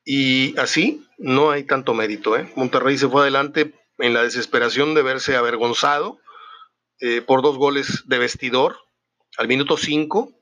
Y 0.05 0.57
así 0.59 1.05
no 1.19 1.51
hay 1.51 1.65
tanto 1.65 1.93
mérito. 1.93 2.37
¿eh? 2.37 2.51
Monterrey 2.57 2.97
se 2.97 3.09
fue 3.09 3.23
adelante 3.23 3.75
en 3.99 4.15
la 4.15 4.23
desesperación 4.23 4.95
de 4.95 5.03
verse 5.03 5.37
avergonzado 5.37 6.19
eh, 7.01 7.21
por 7.21 7.43
dos 7.43 7.59
goles 7.59 8.05
de 8.07 8.19
vestidor 8.19 8.77
al 9.37 9.49
minuto 9.49 9.77
5. 9.77 10.33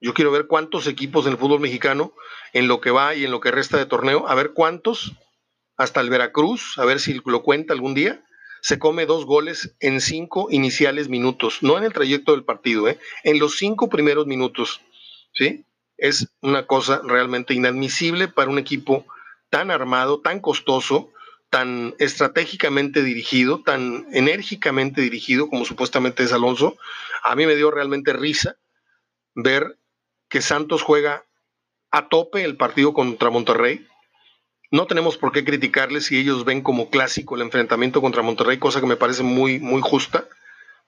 Yo 0.00 0.14
quiero 0.14 0.32
ver 0.32 0.48
cuántos 0.48 0.88
equipos 0.88 1.26
en 1.26 1.32
el 1.32 1.38
fútbol 1.38 1.60
mexicano, 1.60 2.12
en 2.52 2.66
lo 2.66 2.80
que 2.80 2.90
va 2.90 3.14
y 3.14 3.24
en 3.24 3.30
lo 3.30 3.40
que 3.40 3.52
resta 3.52 3.78
de 3.78 3.86
torneo, 3.86 4.26
a 4.26 4.34
ver 4.34 4.52
cuántos, 4.52 5.12
hasta 5.76 6.00
el 6.00 6.10
Veracruz, 6.10 6.76
a 6.78 6.84
ver 6.84 6.98
si 6.98 7.20
lo 7.24 7.42
cuenta 7.42 7.72
algún 7.72 7.94
día, 7.94 8.24
se 8.62 8.80
come 8.80 9.06
dos 9.06 9.26
goles 9.26 9.76
en 9.78 10.00
cinco 10.00 10.48
iniciales 10.50 11.08
minutos, 11.08 11.62
no 11.62 11.78
en 11.78 11.84
el 11.84 11.92
trayecto 11.92 12.32
del 12.32 12.44
partido, 12.44 12.88
¿eh? 12.88 12.98
en 13.22 13.38
los 13.38 13.56
cinco 13.56 13.88
primeros 13.88 14.26
minutos. 14.26 14.80
¿Sí? 15.32 15.64
Es 15.96 16.28
una 16.40 16.66
cosa 16.66 17.00
realmente 17.04 17.54
inadmisible 17.54 18.28
para 18.28 18.50
un 18.50 18.58
equipo 18.58 19.06
tan 19.50 19.70
armado, 19.70 20.20
tan 20.20 20.40
costoso, 20.40 21.12
tan 21.50 21.94
estratégicamente 21.98 23.02
dirigido, 23.02 23.62
tan 23.62 24.06
enérgicamente 24.12 25.02
dirigido 25.02 25.50
como 25.50 25.64
supuestamente 25.64 26.22
es 26.22 26.32
Alonso, 26.32 26.76
a 27.22 27.36
mí 27.36 27.46
me 27.46 27.56
dio 27.56 27.70
realmente 27.70 28.14
risa 28.14 28.56
ver 29.34 29.78
que 30.28 30.40
Santos 30.40 30.82
juega 30.82 31.26
a 31.90 32.08
tope 32.08 32.42
el 32.44 32.56
partido 32.56 32.94
contra 32.94 33.28
Monterrey. 33.28 33.86
No 34.70 34.86
tenemos 34.86 35.18
por 35.18 35.32
qué 35.32 35.44
criticarles 35.44 36.06
si 36.06 36.18
ellos 36.18 36.46
ven 36.46 36.62
como 36.62 36.88
clásico 36.88 37.36
el 37.36 37.42
enfrentamiento 37.42 38.00
contra 38.00 38.22
Monterrey, 38.22 38.58
cosa 38.58 38.80
que 38.80 38.86
me 38.86 38.96
parece 38.96 39.22
muy, 39.22 39.58
muy 39.58 39.82
justa 39.82 40.26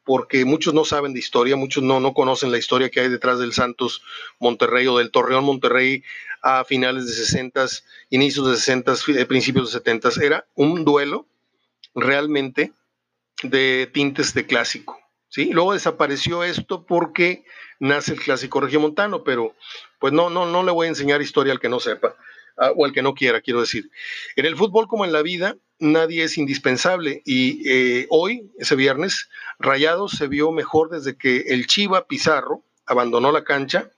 porque 0.04 0.44
muchos 0.44 0.74
no 0.74 0.84
saben 0.84 1.14
de 1.14 1.18
historia, 1.18 1.56
muchos 1.56 1.82
no, 1.82 2.00
no 2.00 2.12
conocen 2.14 2.52
la 2.52 2.58
historia 2.58 2.90
que 2.90 3.00
hay 3.00 3.08
detrás 3.08 3.38
del 3.38 3.52
Santos 3.52 4.02
Monterrey 4.38 4.86
o 4.86 4.98
del 4.98 5.10
Torreón 5.10 5.44
Monterrey 5.44 6.02
a 6.42 6.64
finales 6.64 7.06
de 7.06 7.12
60, 7.12 7.66
inicios 8.10 8.48
de 8.48 8.56
60, 8.56 8.94
eh, 9.08 9.26
principios 9.26 9.72
de 9.72 9.78
70. 9.78 10.10
Era 10.22 10.46
un 10.54 10.84
duelo 10.84 11.26
realmente 11.94 12.72
de 13.42 13.90
tintes 13.92 14.34
de 14.34 14.46
clásico. 14.46 15.00
¿sí? 15.28 15.50
Luego 15.52 15.72
desapareció 15.72 16.44
esto 16.44 16.84
porque 16.84 17.44
nace 17.80 18.12
el 18.12 18.20
clásico 18.20 18.60
regiomontano, 18.60 19.24
pero 19.24 19.54
pues 19.98 20.12
no, 20.12 20.30
no, 20.30 20.46
no 20.46 20.62
le 20.62 20.72
voy 20.72 20.86
a 20.86 20.90
enseñar 20.90 21.22
historia 21.22 21.52
al 21.52 21.60
que 21.60 21.68
no 21.68 21.80
sepa, 21.80 22.14
o 22.56 22.84
al 22.84 22.92
que 22.92 23.02
no 23.02 23.14
quiera, 23.14 23.40
quiero 23.40 23.60
decir. 23.60 23.90
En 24.36 24.46
el 24.46 24.56
fútbol 24.56 24.86
como 24.86 25.04
en 25.04 25.12
la 25.12 25.22
vida, 25.22 25.56
nadie 25.78 26.24
es 26.24 26.38
indispensable. 26.38 27.22
Y 27.24 27.68
eh, 27.68 28.06
hoy, 28.10 28.50
ese 28.58 28.76
viernes, 28.76 29.28
Rayados 29.58 30.12
se 30.12 30.28
vio 30.28 30.52
mejor 30.52 30.90
desde 30.90 31.16
que 31.16 31.44
el 31.48 31.66
Chiva 31.66 32.06
Pizarro, 32.06 32.64
abandonó 32.86 33.32
la 33.32 33.44
cancha 33.44 33.90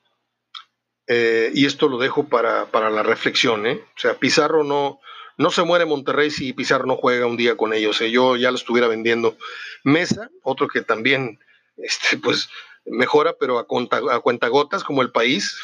eh, 1.08 1.50
y 1.54 1.66
esto 1.66 1.88
lo 1.88 1.98
dejo 1.98 2.28
para, 2.28 2.68
la 2.72 3.02
reflexión. 3.02 3.66
¿eh? 3.66 3.82
O 3.96 3.98
sea, 3.98 4.14
Pizarro 4.14 4.64
no, 4.64 5.00
no 5.36 5.50
se 5.50 5.62
muere 5.62 5.84
Monterrey 5.84 6.30
si 6.30 6.52
Pizarro 6.52 6.86
no 6.86 6.96
juega 6.96 7.26
un 7.26 7.36
día 7.36 7.56
con 7.56 7.72
ellos. 7.72 7.98
Yo 7.98 8.36
ya 8.36 8.50
lo 8.50 8.56
estuviera 8.56 8.88
vendiendo. 8.88 9.36
Mesa, 9.84 10.30
otro 10.42 10.68
que 10.68 10.82
también 10.82 11.38
este, 11.76 12.16
pues, 12.18 12.48
mejora, 12.86 13.34
pero 13.38 13.58
a, 13.58 13.66
cuenta, 13.66 14.00
a 14.10 14.20
cuentagotas, 14.20 14.84
como 14.84 15.02
el 15.02 15.10
país. 15.10 15.58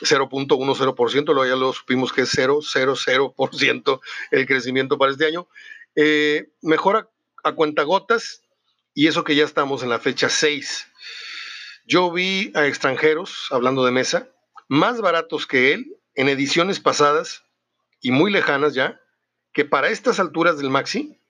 0.10%, 0.00 1.24
luego 1.26 1.46
ya 1.46 1.56
lo 1.56 1.72
supimos 1.72 2.12
que 2.12 2.22
es 2.22 2.36
0.00% 2.36 4.00
el 4.30 4.46
crecimiento 4.46 4.98
para 4.98 5.12
este 5.12 5.26
año. 5.26 5.48
mejora 6.62 7.08
a 7.42 7.52
cuentagotas 7.52 8.42
y 8.94 9.08
eso 9.08 9.24
que 9.24 9.36
ya 9.36 9.44
estamos 9.44 9.82
en 9.82 9.90
la 9.90 9.98
fecha 9.98 10.28
6. 10.28 10.88
Yo 11.86 12.10
vi 12.10 12.50
a 12.54 12.66
extranjeros, 12.66 13.48
hablando 13.50 13.84
de 13.84 13.92
mesa, 13.92 14.28
más 14.68 15.00
baratos 15.00 15.46
que 15.46 15.74
él 15.74 15.96
en 16.14 16.28
ediciones 16.28 16.80
pasadas 16.80 17.44
y 18.00 18.10
muy 18.10 18.30
lejanas 18.30 18.74
ya, 18.74 19.00
que 19.52 19.64
para 19.64 19.88
estas 19.88 20.18
alturas 20.18 20.56
del 20.58 20.70
Maxi, 20.70 21.20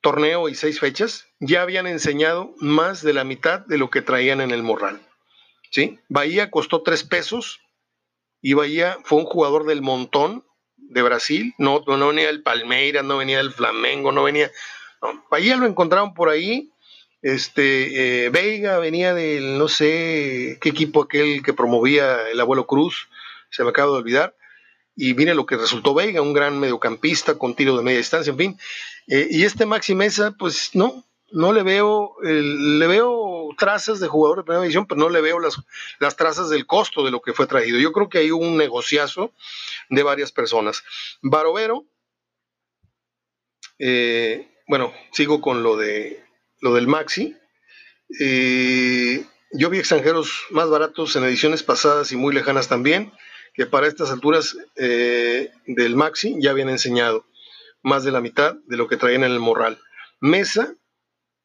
torneo 0.00 0.48
y 0.48 0.54
seis 0.54 0.80
fechas, 0.80 1.26
ya 1.40 1.62
habían 1.62 1.86
enseñado 1.86 2.54
más 2.58 3.02
de 3.02 3.12
la 3.12 3.24
mitad 3.24 3.60
de 3.60 3.78
lo 3.78 3.90
que 3.90 4.02
traían 4.02 4.40
en 4.40 4.50
el 4.50 4.62
Morral. 4.62 5.00
¿Sí? 5.74 5.98
Bahía 6.08 6.52
costó 6.52 6.82
tres 6.82 7.02
pesos 7.02 7.60
y 8.40 8.52
Bahía 8.52 8.98
fue 9.02 9.18
un 9.18 9.24
jugador 9.24 9.66
del 9.66 9.82
montón 9.82 10.44
de 10.76 11.02
Brasil, 11.02 11.52
no, 11.58 11.82
no 11.86 12.08
venía 12.08 12.28
del 12.28 12.42
Palmeiras, 12.42 13.04
no 13.04 13.16
venía 13.16 13.38
del 13.38 13.50
Flamengo, 13.50 14.12
no 14.12 14.22
venía... 14.22 14.52
Bahía 15.30 15.56
lo 15.56 15.66
encontraron 15.66 16.14
por 16.14 16.28
ahí 16.28 16.70
este, 17.24 18.26
eh, 18.26 18.28
Veiga 18.28 18.78
venía 18.78 19.14
del, 19.14 19.56
no 19.56 19.66
sé 19.66 20.58
qué 20.60 20.68
equipo 20.68 21.02
aquel 21.02 21.42
que 21.42 21.54
promovía 21.54 22.28
el 22.28 22.38
abuelo 22.38 22.66
Cruz, 22.66 23.08
se 23.50 23.64
me 23.64 23.70
acaba 23.70 23.90
de 23.92 23.96
olvidar. 23.96 24.36
Y 24.94 25.14
mire 25.14 25.34
lo 25.34 25.46
que 25.46 25.56
resultó 25.56 25.94
Veiga, 25.94 26.20
un 26.20 26.34
gran 26.34 26.60
mediocampista 26.60 27.38
con 27.38 27.56
tiro 27.56 27.78
de 27.78 27.82
media 27.82 27.98
distancia, 27.98 28.30
en 28.30 28.36
fin. 28.36 28.58
Eh, 29.08 29.26
y 29.30 29.44
este 29.44 29.64
Maxi 29.64 29.94
Mesa, 29.94 30.36
pues 30.38 30.72
no, 30.74 31.02
no 31.34 31.52
le 31.52 31.62
veo, 31.64 32.14
le 32.22 32.86
veo 32.86 33.48
trazas 33.58 33.98
de 33.98 34.06
jugador 34.08 34.38
de 34.38 34.44
primera 34.44 34.62
división, 34.62 34.86
pero 34.86 35.00
no 35.00 35.08
le 35.08 35.20
veo 35.20 35.40
las, 35.40 35.56
las 35.98 36.16
trazas 36.16 36.48
del 36.48 36.64
costo 36.64 37.04
de 37.04 37.10
lo 37.10 37.20
que 37.20 37.32
fue 37.32 37.46
traído. 37.46 37.78
Yo 37.78 37.92
creo 37.92 38.08
que 38.08 38.18
hay 38.18 38.30
un 38.30 38.56
negociazo 38.56 39.32
de 39.90 40.02
varias 40.04 40.30
personas. 40.30 40.84
Barovero, 41.22 41.84
eh, 43.78 44.48
bueno, 44.68 44.92
sigo 45.12 45.40
con 45.40 45.62
lo 45.62 45.76
de 45.76 46.24
lo 46.60 46.72
del 46.72 46.86
Maxi. 46.86 47.36
Eh, 48.20 49.24
yo 49.52 49.70
vi 49.70 49.78
extranjeros 49.78 50.44
más 50.50 50.70
baratos 50.70 51.16
en 51.16 51.24
ediciones 51.24 51.64
pasadas 51.64 52.12
y 52.12 52.16
muy 52.16 52.32
lejanas 52.32 52.68
también, 52.68 53.12
que 53.54 53.66
para 53.66 53.88
estas 53.88 54.10
alturas 54.10 54.56
eh, 54.76 55.50
del 55.66 55.96
Maxi 55.96 56.36
ya 56.38 56.52
habían 56.52 56.68
enseñado 56.68 57.26
más 57.82 58.04
de 58.04 58.12
la 58.12 58.20
mitad 58.20 58.54
de 58.66 58.76
lo 58.76 58.88
que 58.88 58.96
traían 58.96 59.24
en 59.24 59.32
el 59.32 59.40
Morral. 59.40 59.80
Mesa 60.20 60.74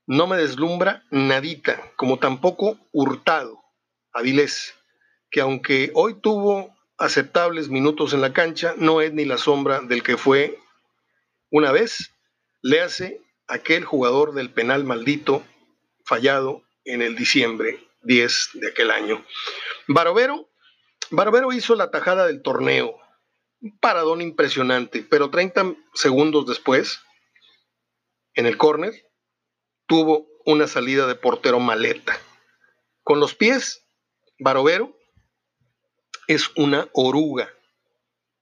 no 0.09 0.25
me 0.25 0.37
deslumbra 0.37 1.03
nadita, 1.11 1.79
como 1.95 2.17
tampoco 2.17 2.79
Hurtado, 2.91 3.63
Avilés, 4.11 4.73
que 5.29 5.39
aunque 5.39 5.91
hoy 5.93 6.19
tuvo 6.19 6.75
aceptables 6.97 7.69
minutos 7.69 8.13
en 8.13 8.21
la 8.21 8.33
cancha, 8.33 8.73
no 8.75 9.01
es 9.01 9.13
ni 9.13 9.23
la 9.25 9.37
sombra 9.37 9.81
del 9.81 10.01
que 10.01 10.17
fue 10.17 10.57
una 11.51 11.71
vez, 11.71 12.11
le 12.63 12.81
hace 12.81 13.21
aquel 13.47 13.85
jugador 13.85 14.33
del 14.33 14.49
penal 14.51 14.83
maldito 14.83 15.43
fallado 16.03 16.63
en 16.85 17.03
el 17.03 17.15
diciembre 17.15 17.79
10 18.01 18.49
de 18.53 18.67
aquel 18.67 18.89
año. 18.89 19.23
Barovero, 19.87 20.49
Barovero 21.11 21.53
hizo 21.53 21.75
la 21.75 21.91
tajada 21.91 22.25
del 22.25 22.41
torneo, 22.41 22.97
un 23.61 23.77
paradón 23.77 24.21
impresionante, 24.21 25.05
pero 25.07 25.29
30 25.29 25.75
segundos 25.93 26.47
después, 26.47 26.99
en 28.33 28.47
el 28.47 28.57
córner, 28.57 29.08
tuvo 29.89 30.27
una 30.45 30.67
salida 30.67 31.07
de 31.07 31.15
portero 31.15 31.59
maleta. 31.59 32.17
Con 33.03 33.19
los 33.19 33.33
pies, 33.33 33.83
Barovero 34.37 34.95
es 36.27 36.51
una 36.55 36.87
oruga. 36.93 37.49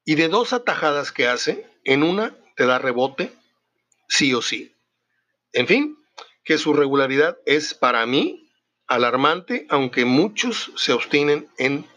Y 0.03 0.15
de 0.15 0.27
dos 0.27 0.51
atajadas 0.51 1.11
que 1.13 1.27
hace, 1.27 1.65
en 1.85 2.03
una 2.03 2.35
te 2.57 2.65
da 2.65 2.79
rebote, 2.79 3.31
sí 4.09 4.33
o 4.33 4.41
sí. 4.41 4.75
En 5.53 5.67
fin, 5.67 5.97
que 6.43 6.57
su 6.57 6.73
regularidad 6.73 7.37
es 7.45 7.73
para 7.73 8.05
mí 8.05 8.51
alarmante, 8.85 9.65
aunque 9.69 10.03
muchos 10.03 10.71
se 10.75 10.91
obstinen 10.91 11.47
en, 11.57 11.87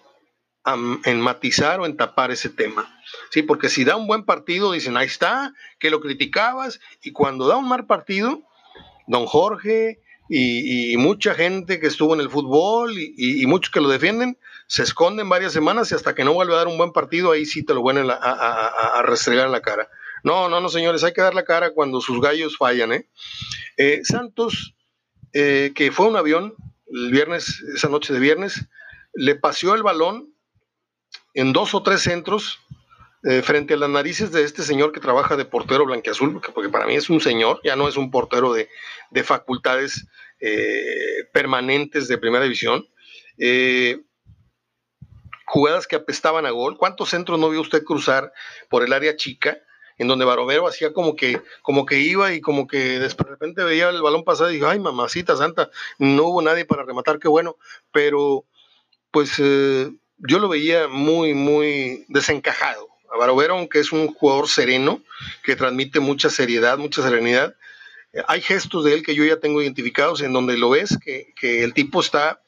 en 1.04 1.20
matizar 1.20 1.80
o 1.80 1.86
en 1.86 1.96
tapar 1.96 2.30
ese 2.30 2.50
tema. 2.50 3.02
Sí, 3.30 3.42
porque 3.42 3.68
si 3.68 3.84
da 3.84 3.96
un 3.96 4.06
buen 4.06 4.24
partido, 4.24 4.70
dicen, 4.70 4.96
ahí 4.96 5.06
está, 5.06 5.54
que 5.80 5.90
lo 5.90 6.00
criticabas, 6.00 6.80
y 7.02 7.10
cuando 7.10 7.48
da 7.48 7.56
un 7.56 7.68
mal 7.68 7.86
partido, 7.86 8.44
don 9.10 9.26
Jorge 9.26 10.00
y, 10.28 10.96
mucha 10.96 11.34
gente 11.34 11.80
que 11.80 11.88
estuvo 11.88 12.14
en 12.14 12.20
el 12.20 12.30
fútbol 12.30 12.94
y, 12.96 13.44
muchos 13.46 13.72
que 13.72 13.80
lo 13.80 13.88
defienden, 13.88 14.38
se 14.68 14.84
esconden 14.84 15.28
varias 15.28 15.52
semanas 15.52 15.90
y 15.90 15.96
hasta 15.96 16.14
que 16.14 16.24
no 16.24 16.32
vuelve 16.32 16.54
a 16.54 16.58
dar 16.58 16.68
un 16.68 16.78
buen 16.78 16.92
partido, 16.92 17.32
ahí 17.32 17.44
sí 17.44 17.64
te 17.64 17.74
lo 17.74 17.82
vuelven 17.82 18.08
a, 18.08 19.02
restregar 19.02 19.46
en 19.46 19.52
la 19.52 19.62
cara. 19.62 19.88
No, 20.22 20.48
no, 20.48 20.60
no, 20.60 20.68
señores, 20.68 21.02
hay 21.02 21.12
que 21.12 21.22
dar 21.22 21.34
la 21.34 21.44
cara 21.44 21.72
cuando 21.72 22.00
sus 22.00 22.20
gallos 22.20 22.56
fallan. 22.56 22.92
¿eh? 22.92 23.08
eh 23.76 24.00
Santos, 24.04 24.76
eh, 25.32 25.72
que 25.74 25.90
fue 25.90 26.06
un 26.06 26.16
avión 26.16 26.54
el 26.92 27.10
viernes, 27.10 27.64
esa 27.74 27.88
noche 27.88 28.12
de 28.12 28.20
viernes, 28.20 28.68
le 29.14 29.34
paseó 29.34 29.74
el 29.74 29.82
balón 29.82 30.32
en 31.34 31.52
dos 31.52 31.74
o 31.74 31.82
tres 31.82 32.02
centros 32.02 32.60
eh, 33.22 33.42
frente 33.42 33.74
a 33.74 33.76
las 33.76 33.90
narices 33.90 34.32
de 34.32 34.44
este 34.44 34.62
señor 34.62 34.92
que 34.92 35.00
trabaja 35.00 35.36
de 35.36 35.44
portero 35.44 35.86
blanqueazul, 35.86 36.40
porque, 36.52 36.68
para 36.68 36.86
mí 36.86 36.94
es 36.94 37.10
un 37.10 37.20
señor, 37.20 37.60
ya 37.64 37.76
no 37.76 37.88
es 37.88 37.96
un 37.96 38.10
portero 38.10 38.52
de, 38.52 38.68
de 39.10 39.24
facultades 39.24 40.06
permanentes 41.32 42.08
de 42.08 42.16
primera 42.16 42.44
división. 42.44 42.88
jugadas 45.44 45.86
que 45.86 45.96
apestaban 45.96 46.46
a 46.46 46.50
gol. 46.50 46.78
¿Cuántos 46.78 47.10
centros 47.10 47.38
no 47.38 47.50
vio 47.50 47.60
usted 47.60 47.84
cruzar 47.84 48.32
por 48.70 48.84
el 48.84 48.92
área 48.92 49.16
chica? 49.16 49.58
en 50.00 50.08
donde 50.08 50.24
Barovero 50.24 50.66
hacía 50.66 50.94
como 50.94 51.14
que, 51.14 51.42
como 51.60 51.84
que 51.84 52.00
iba 52.00 52.32
y 52.32 52.40
como 52.40 52.66
que 52.66 52.98
de 52.98 53.08
repente 53.10 53.62
veía 53.62 53.90
el 53.90 54.00
balón 54.00 54.24
pasar 54.24 54.50
y 54.50 54.54
dijo, 54.54 54.66
ay, 54.66 54.80
mamacita 54.80 55.36
santa, 55.36 55.70
no 55.98 56.24
hubo 56.24 56.40
nadie 56.40 56.64
para 56.64 56.84
rematar, 56.84 57.18
qué 57.18 57.28
bueno, 57.28 57.58
pero 57.92 58.46
pues 59.10 59.34
eh, 59.38 59.92
yo 60.16 60.38
lo 60.38 60.48
veía 60.48 60.88
muy, 60.88 61.34
muy 61.34 62.06
desencajado. 62.08 62.88
Barovero, 63.18 63.54
aunque 63.54 63.80
es 63.80 63.92
un 63.92 64.08
jugador 64.08 64.48
sereno, 64.48 65.02
que 65.42 65.56
transmite 65.56 66.00
mucha 66.00 66.30
seriedad, 66.30 66.78
mucha 66.78 67.02
serenidad, 67.02 67.54
eh, 68.12 68.22
hay 68.26 68.40
gestos 68.40 68.84
de 68.84 68.94
él 68.94 69.02
que 69.02 69.14
yo 69.14 69.24
ya 69.24 69.38
tengo 69.38 69.62
identificados 69.62 70.20
en 70.22 70.32
donde 70.32 70.56
lo 70.56 70.70
ves, 70.70 70.98
que, 70.98 71.32
el 71.42 71.74
tipo 71.74 72.00
está 72.00 72.42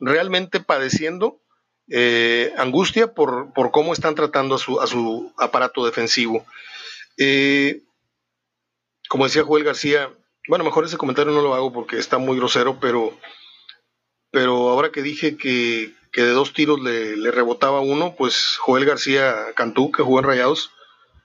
realmente 0.00 0.60
padeciendo 0.60 1.40
eh, 1.88 2.52
angustia 2.56 3.12
por, 3.14 3.52
por, 3.52 3.70
cómo 3.70 3.92
están 3.92 4.14
tratando 4.14 4.54
a 4.54 4.58
su, 4.58 4.80
a 4.80 4.86
su 4.86 5.32
aparato 5.36 5.84
defensivo. 5.84 6.46
Eh, 7.18 7.82
como 9.08 9.24
decía 9.24 9.44
Joel 9.44 9.64
García, 9.64 10.10
bueno, 10.48 10.64
mejor 10.64 10.84
ese 10.84 10.96
comentario 10.96 11.32
no 11.32 11.42
lo 11.42 11.54
hago 11.54 11.72
porque 11.72 11.98
está 11.98 12.18
muy 12.18 12.36
grosero, 12.36 12.78
pero, 12.80 13.16
pero 14.30 14.70
ahora 14.70 14.90
que 14.90 15.02
dije 15.02 15.36
que, 15.36 15.92
de 16.22 16.30
dos 16.30 16.52
tiros 16.52 16.80
le, 16.80 17.30
rebotaba 17.30 17.80
uno, 17.80 18.14
pues 18.16 18.56
Joel 18.58 18.84
García 18.84 19.34
Cantú, 19.54 19.90
que 19.90 20.02
jugó 20.02 20.20
en 20.20 20.26
Rayados, 20.26 20.70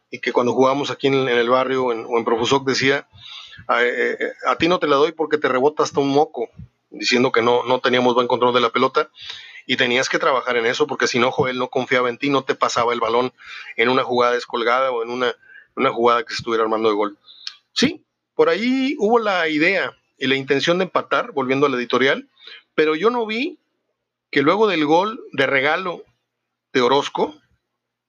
y 0.09 0.19
que 0.19 0.31
cuando 0.31 0.53
jugábamos 0.53 0.89
aquí 0.89 1.07
en, 1.07 1.27
el 1.27 1.49
barrio 1.49 1.85
o 1.85 2.17
en 2.17 2.25
Profusoc 2.25 2.65
decía, 2.65 3.07
eh, 3.79 4.17
eh, 4.19 4.33
a, 4.47 4.55
ti 4.57 4.67
no 4.67 4.79
te 4.79 4.87
la 4.87 4.95
doy 4.95 5.11
porque 5.11 5.37
te 5.37 5.47
rebota 5.47 5.83
hasta 5.83 5.99
un 5.99 6.09
moco, 6.09 6.49
diciendo 6.89 7.31
que 7.31 7.41
no, 7.41 7.63
no 7.63 7.79
teníamos 7.79 8.15
buen 8.15 8.27
control 8.27 8.53
de 8.53 8.61
la 8.61 8.71
pelota 8.71 9.09
y 9.67 9.77
tenías 9.77 10.09
que 10.09 10.17
trabajar 10.17 10.57
en 10.57 10.65
eso 10.65 10.87
porque 10.87 11.05
si 11.05 11.19
no 11.19 11.29
Joel 11.29 11.59
no 11.59 11.69
confiaba 11.69 12.09
en 12.09 12.17
ti, 12.17 12.31
no 12.31 12.43
te 12.43 12.55
pasaba 12.55 12.93
el 12.93 12.99
balón 12.99 13.31
en 13.75 13.89
una 13.89 14.03
jugada 14.03 14.33
descolgada 14.33 14.91
o 14.91 15.03
en 15.03 15.11
una 15.11 15.35
una 15.79 15.91
jugada 15.91 16.23
que 16.23 16.29
se 16.29 16.41
estuviera 16.41 16.63
armando 16.63 16.89
de 16.89 16.95
gol. 16.95 17.17
Sí, 17.73 18.03
por 18.35 18.49
ahí 18.49 18.95
hubo 18.99 19.17
la 19.19 19.47
idea 19.47 19.97
y 20.17 20.27
la 20.27 20.35
intención 20.35 20.77
de 20.77 20.83
empatar, 20.85 21.31
volviendo 21.31 21.65
a 21.65 21.69
la 21.69 21.77
editorial, 21.77 22.29
pero 22.75 22.95
yo 22.95 23.09
no 23.09 23.25
vi 23.25 23.57
que 24.31 24.41
luego 24.41 24.67
del 24.67 24.85
gol 24.85 25.19
de 25.31 25.47
regalo 25.47 26.03
de 26.73 26.81
Orozco, 26.81 27.35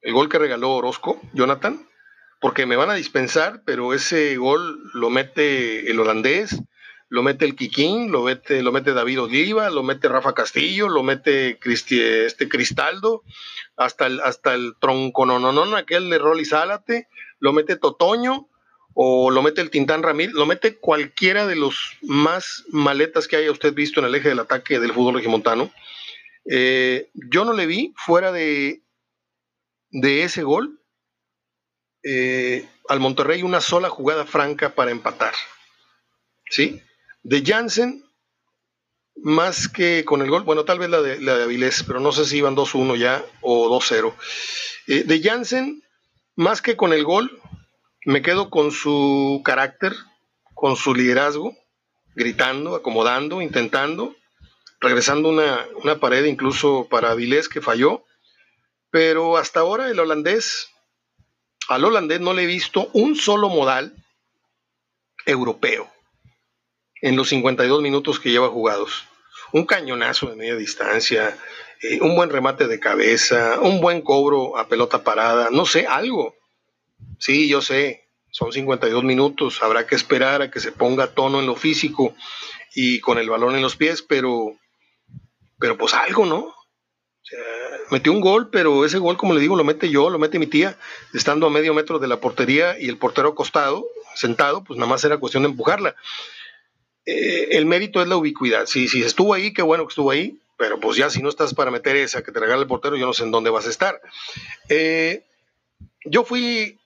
el 0.00 0.12
gol 0.12 0.28
que 0.28 0.38
regaló 0.38 0.74
Orozco, 0.74 1.20
Jonathan, 1.32 1.86
porque 2.40 2.66
me 2.66 2.76
van 2.76 2.90
a 2.90 2.94
dispensar, 2.94 3.62
pero 3.64 3.92
ese 3.92 4.36
gol 4.36 4.80
lo 4.94 5.10
mete 5.10 5.90
el 5.90 6.00
holandés, 6.00 6.62
lo 7.08 7.22
mete 7.22 7.44
el 7.44 7.56
Kikín, 7.56 8.12
lo 8.12 8.22
mete, 8.22 8.62
lo 8.62 8.72
mete 8.72 8.92
David 8.92 9.22
Oliva, 9.22 9.68
lo 9.68 9.82
mete 9.82 10.08
Rafa 10.08 10.32
Castillo, 10.32 10.88
lo 10.88 11.02
mete 11.02 11.58
este 11.64 12.48
Cristaldo, 12.48 13.24
hasta 13.76 14.06
el, 14.06 14.20
hasta 14.20 14.54
el 14.54 14.74
tronco 14.80 15.26
no, 15.26 15.38
no, 15.38 15.52
no, 15.52 15.76
aquel 15.76 16.08
de 16.08 16.18
Rolly 16.18 16.44
Zálate, 16.44 17.08
lo 17.40 17.52
mete 17.52 17.76
Totoño, 17.76 18.48
o 18.94 19.30
lo 19.30 19.42
mete 19.42 19.60
el 19.60 19.70
Tintán 19.70 20.02
Ramírez, 20.02 20.34
lo 20.34 20.46
mete 20.46 20.76
cualquiera 20.76 21.46
de 21.46 21.56
los 21.56 21.96
más 22.02 22.64
maletas 22.70 23.28
que 23.28 23.36
haya 23.36 23.50
usted 23.50 23.74
visto 23.74 24.00
en 24.00 24.06
el 24.06 24.14
eje 24.14 24.28
del 24.28 24.40
ataque 24.40 24.78
del 24.78 24.92
fútbol 24.92 25.14
regimontano. 25.14 25.70
Eh, 26.44 27.10
yo 27.14 27.44
no 27.44 27.52
le 27.52 27.66
vi 27.66 27.92
fuera 27.96 28.32
de, 28.32 28.82
de 29.90 30.22
ese 30.24 30.42
gol 30.42 30.80
eh, 32.02 32.66
al 32.88 33.00
Monterrey 33.00 33.42
una 33.42 33.60
sola 33.60 33.88
jugada 33.88 34.26
franca 34.26 34.74
para 34.74 34.90
empatar. 34.90 35.34
¿Sí? 36.48 36.82
De 37.22 37.42
Jansen, 37.44 38.04
más 39.16 39.68
que 39.68 40.04
con 40.04 40.22
el 40.22 40.30
gol, 40.30 40.42
bueno, 40.42 40.64
tal 40.64 40.78
vez 40.78 40.88
la 40.88 41.02
de, 41.02 41.20
la 41.20 41.36
de 41.36 41.44
Avilés, 41.44 41.84
pero 41.86 42.00
no 42.00 42.12
sé 42.12 42.24
si 42.24 42.38
iban 42.38 42.56
2-1 42.56 42.96
ya 42.96 43.24
o 43.42 43.68
2-0. 43.68 44.14
Eh, 44.86 45.04
de 45.04 45.22
Jansen, 45.22 45.82
más 46.36 46.62
que 46.62 46.76
con 46.76 46.92
el 46.92 47.04
gol, 47.04 47.40
me 48.06 48.22
quedo 48.22 48.50
con 48.50 48.72
su 48.72 49.42
carácter, 49.44 49.94
con 50.54 50.76
su 50.76 50.94
liderazgo, 50.94 51.54
gritando, 52.14 52.74
acomodando, 52.74 53.42
intentando, 53.42 54.16
regresando 54.80 55.28
una, 55.28 55.66
una 55.82 55.98
pared 55.98 56.24
incluso 56.24 56.88
para 56.88 57.10
Avilés 57.10 57.48
que 57.48 57.60
falló. 57.60 58.04
Pero 58.90 59.36
hasta 59.36 59.60
ahora 59.60 59.88
el 59.88 60.00
holandés, 60.00 60.70
al 61.68 61.84
holandés 61.84 62.20
no 62.20 62.32
le 62.32 62.42
he 62.42 62.46
visto 62.46 62.90
un 62.92 63.14
solo 63.14 63.48
modal 63.48 63.94
europeo 65.26 65.90
en 67.02 67.16
los 67.16 67.28
52 67.28 67.82
minutos 67.82 68.20
que 68.20 68.30
lleva 68.30 68.48
jugados. 68.48 69.04
Un 69.52 69.64
cañonazo 69.64 70.28
de 70.28 70.36
media 70.36 70.56
distancia, 70.56 71.36
eh, 71.82 72.00
un 72.00 72.14
buen 72.14 72.30
remate 72.30 72.66
de 72.66 72.78
cabeza, 72.78 73.58
un 73.60 73.80
buen 73.80 74.02
cobro 74.02 74.56
a 74.58 74.68
pelota 74.68 75.02
parada, 75.02 75.48
no 75.50 75.66
sé, 75.66 75.86
algo. 75.86 76.34
Sí, 77.18 77.48
yo 77.48 77.62
sé, 77.62 78.08
son 78.30 78.52
52 78.52 79.02
minutos, 79.02 79.62
habrá 79.62 79.86
que 79.86 79.94
esperar 79.94 80.42
a 80.42 80.50
que 80.50 80.60
se 80.60 80.72
ponga 80.72 81.14
tono 81.14 81.40
en 81.40 81.46
lo 81.46 81.56
físico 81.56 82.14
y 82.74 83.00
con 83.00 83.18
el 83.18 83.28
balón 83.28 83.56
en 83.56 83.62
los 83.62 83.76
pies, 83.76 84.02
pero, 84.02 84.56
pero 85.60 85.78
pues 85.78 85.94
algo, 85.94 86.26
¿no? 86.26 86.54
metió 87.90 88.12
un 88.12 88.20
gol, 88.20 88.50
pero 88.50 88.84
ese 88.84 88.98
gol, 88.98 89.16
como 89.16 89.34
le 89.34 89.40
digo, 89.40 89.56
lo 89.56 89.64
mete 89.64 89.88
yo, 89.88 90.10
lo 90.10 90.18
mete 90.18 90.38
mi 90.38 90.46
tía, 90.46 90.76
estando 91.12 91.46
a 91.46 91.50
medio 91.50 91.74
metro 91.74 91.98
de 91.98 92.08
la 92.08 92.20
portería 92.20 92.78
y 92.78 92.88
el 92.88 92.98
portero 92.98 93.28
acostado, 93.28 93.86
sentado, 94.14 94.64
pues 94.64 94.78
nada 94.78 94.88
más 94.88 95.04
era 95.04 95.18
cuestión 95.18 95.42
de 95.42 95.50
empujarla. 95.50 95.94
Eh, 97.04 97.48
el 97.52 97.66
mérito 97.66 98.00
es 98.00 98.08
la 98.08 98.16
ubicuidad. 98.16 98.66
Si, 98.66 98.88
si 98.88 99.02
estuvo 99.02 99.34
ahí, 99.34 99.52
qué 99.52 99.62
bueno 99.62 99.84
que 99.86 99.92
estuvo 99.92 100.10
ahí, 100.10 100.40
pero 100.56 100.78
pues 100.80 100.96
ya 100.96 101.10
si 101.10 101.22
no 101.22 101.28
estás 101.28 101.54
para 101.54 101.70
meter 101.70 101.96
esa 101.96 102.22
que 102.22 102.32
te 102.32 102.40
regala 102.40 102.62
el 102.62 102.68
portero, 102.68 102.96
yo 102.96 103.06
no 103.06 103.12
sé 103.12 103.24
en 103.24 103.30
dónde 103.30 103.50
vas 103.50 103.66
a 103.66 103.70
estar. 103.70 104.00
Eh, 104.68 105.24
yo 106.04 106.24
fui 106.24 106.78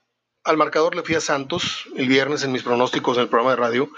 al 0.45 0.57
marcador 0.59 0.95
le 0.95 1.03
fui 1.03 1.15
a 1.15 1.21
Santos 1.21 1.87
el 1.97 2.07
viernes 2.07 2.45
en 2.45 2.53
mis 2.53 2.63
pronósticos 2.63 3.17
en 3.17 3.23
el 3.23 3.29
programa 3.29 3.53
de 3.53 3.57
radio 3.57 3.91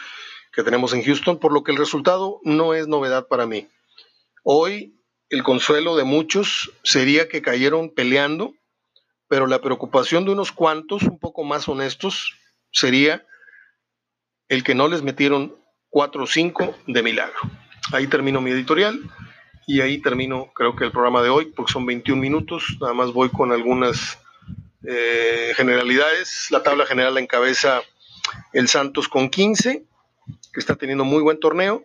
que 0.52 0.62
tenemos 0.62 0.94
en 0.94 1.02
Houston, 1.02 1.38
por 1.38 1.52
lo 1.52 1.62
que 1.62 1.72
el 1.72 1.76
resultado 1.76 2.40
no 2.42 2.72
es 2.72 2.88
novedad 2.88 3.26
para 3.26 3.46
mí. 3.46 3.68
Hoy 4.48 4.94
el 5.28 5.42
consuelo 5.42 5.96
de 5.96 6.04
muchos 6.04 6.72
sería 6.84 7.26
que 7.26 7.42
cayeron 7.42 7.92
peleando, 7.92 8.54
pero 9.26 9.48
la 9.48 9.60
preocupación 9.60 10.24
de 10.24 10.30
unos 10.30 10.52
cuantos, 10.52 11.02
un 11.02 11.18
poco 11.18 11.42
más 11.42 11.68
honestos, 11.68 12.32
sería 12.70 13.26
el 14.48 14.62
que 14.62 14.76
no 14.76 14.86
les 14.86 15.02
metieron 15.02 15.56
4 15.90 16.22
o 16.22 16.26
5 16.28 16.76
de 16.86 17.02
milagro. 17.02 17.34
Ahí 17.92 18.06
termino 18.06 18.40
mi 18.40 18.52
editorial 18.52 19.00
y 19.66 19.80
ahí 19.80 19.98
termino 20.00 20.52
creo 20.54 20.76
que 20.76 20.84
el 20.84 20.92
programa 20.92 21.24
de 21.24 21.30
hoy, 21.30 21.46
porque 21.46 21.72
son 21.72 21.84
21 21.84 22.22
minutos, 22.22 22.76
nada 22.80 22.94
más 22.94 23.12
voy 23.12 23.30
con 23.30 23.50
algunas 23.50 24.20
eh, 24.84 25.54
generalidades, 25.56 26.52
la 26.52 26.62
tabla 26.62 26.86
general 26.86 27.14
la 27.14 27.20
encabeza 27.20 27.82
el 28.52 28.68
Santos 28.68 29.08
con 29.08 29.28
15, 29.28 29.84
que 30.52 30.60
está 30.60 30.76
teniendo 30.76 31.02
muy 31.02 31.20
buen 31.20 31.40
torneo. 31.40 31.84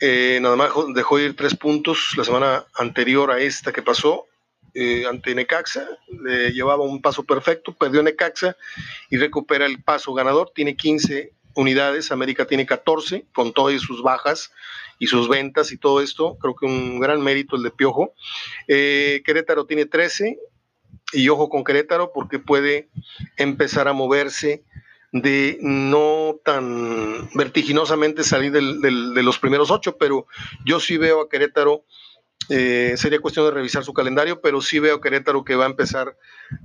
Eh, 0.00 0.38
nada 0.40 0.56
más 0.56 0.70
dejó 0.94 1.18
ir 1.18 1.34
tres 1.36 1.54
puntos 1.56 2.14
la 2.16 2.24
semana 2.24 2.66
anterior 2.74 3.30
a 3.30 3.40
esta 3.40 3.72
que 3.72 3.82
pasó 3.82 4.26
eh, 4.74 5.04
ante 5.06 5.34
Necaxa. 5.34 5.88
Le 6.22 6.52
llevaba 6.52 6.84
un 6.84 7.02
paso 7.02 7.24
perfecto, 7.24 7.74
perdió 7.74 8.02
Necaxa 8.02 8.56
y 9.10 9.16
recupera 9.16 9.66
el 9.66 9.82
paso 9.82 10.14
ganador. 10.14 10.52
Tiene 10.54 10.76
15 10.76 11.32
unidades, 11.54 12.12
América 12.12 12.46
tiene 12.46 12.66
14, 12.66 13.26
con 13.32 13.52
todas 13.52 13.80
sus 13.80 14.02
bajas 14.02 14.52
y 14.98 15.08
sus 15.08 15.28
ventas 15.28 15.72
y 15.72 15.78
todo 15.78 16.00
esto. 16.00 16.36
Creo 16.40 16.54
que 16.54 16.66
un 16.66 17.00
gran 17.00 17.20
mérito 17.20 17.56
el 17.56 17.62
de 17.62 17.70
Piojo. 17.70 18.14
Querétaro 18.66 19.66
tiene 19.66 19.86
13, 19.86 20.38
y 21.12 21.28
ojo 21.28 21.48
con 21.48 21.64
Querétaro 21.64 22.12
porque 22.12 22.38
puede 22.38 22.88
empezar 23.36 23.88
a 23.88 23.92
moverse 23.92 24.64
de 25.12 25.58
no 25.62 26.40
tan 26.44 27.30
vertiginosamente 27.34 28.24
salir 28.24 28.52
de 28.52 29.22
los 29.22 29.38
primeros 29.38 29.70
ocho, 29.70 29.96
pero 29.96 30.26
yo 30.64 30.80
sí 30.80 30.96
veo 30.98 31.22
a 31.22 31.28
Querétaro, 31.28 31.84
eh, 32.50 32.94
sería 32.96 33.20
cuestión 33.20 33.44
de 33.44 33.50
revisar 33.50 33.84
su 33.84 33.92
calendario, 33.92 34.40
pero 34.40 34.60
sí 34.62 34.78
veo 34.78 34.96
a 34.96 35.00
Querétaro 35.00 35.44
que 35.44 35.54
va 35.54 35.64
a 35.64 35.68
empezar 35.68 36.16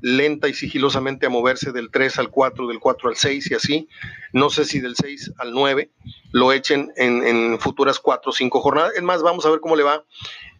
lenta 0.01 0.47
y 0.47 0.53
sigilosamente 0.53 1.25
a 1.25 1.29
moverse 1.29 1.71
del 1.71 1.91
3 1.91 2.19
al 2.19 2.29
4, 2.29 2.67
del 2.67 2.79
4 2.79 3.09
al 3.09 3.15
6 3.17 3.51
y 3.51 3.53
así. 3.53 3.89
No 4.31 4.49
sé 4.49 4.65
si 4.65 4.79
del 4.79 4.95
6 4.95 5.33
al 5.37 5.51
9 5.51 5.91
lo 6.31 6.53
echen 6.53 6.93
en, 6.95 7.59
futuras 7.59 7.99
4 7.99 8.29
o 8.29 8.33
5 8.33 8.61
jornadas. 8.61 8.93
Es 8.95 9.03
más, 9.03 9.21
vamos 9.23 9.45
a 9.45 9.49
ver 9.49 9.59
cómo 9.59 9.75
le 9.75 9.83
va 9.83 10.05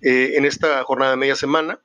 eh, 0.02 0.34
en 0.36 0.46
esta 0.46 0.84
jornada 0.84 1.12
de 1.12 1.18
media 1.18 1.36
semana 1.36 1.80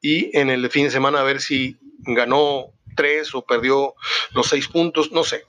y 0.00 0.36
en 0.36 0.50
el 0.50 0.68
fin 0.68 0.84
de 0.84 0.90
semana 0.90 1.20
a 1.20 1.24
ver 1.24 1.40
si 1.40 1.78
ganó 2.00 2.72
tres 2.94 3.34
o 3.34 3.44
perdió 3.44 3.94
los 4.32 4.48
seis 4.48 4.68
puntos, 4.68 5.12
no 5.12 5.24
sé. 5.24 5.44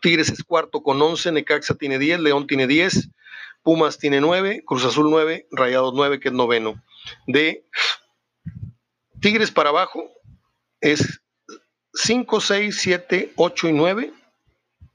Tigres 0.00 0.28
es 0.30 0.44
cuarto 0.44 0.82
con 0.82 1.00
11, 1.00 1.32
Necaxa 1.32 1.74
tiene 1.74 1.98
10, 1.98 2.20
León 2.20 2.46
tiene 2.46 2.66
10, 2.66 3.08
Pumas 3.62 3.98
tiene 3.98 4.20
9, 4.20 4.62
Cruz 4.66 4.84
Azul 4.84 5.10
9, 5.10 5.48
Rayados 5.50 5.94
9, 5.94 6.20
que 6.20 6.28
es 6.28 6.34
noveno. 6.34 6.82
De 7.26 7.64
Tigres 9.20 9.50
para 9.50 9.70
abajo 9.70 10.10
es 10.80 11.20
5, 11.94 12.40
6, 12.40 12.78
7, 12.80 13.32
8 13.36 13.68
y 13.68 13.72
9. 13.72 14.12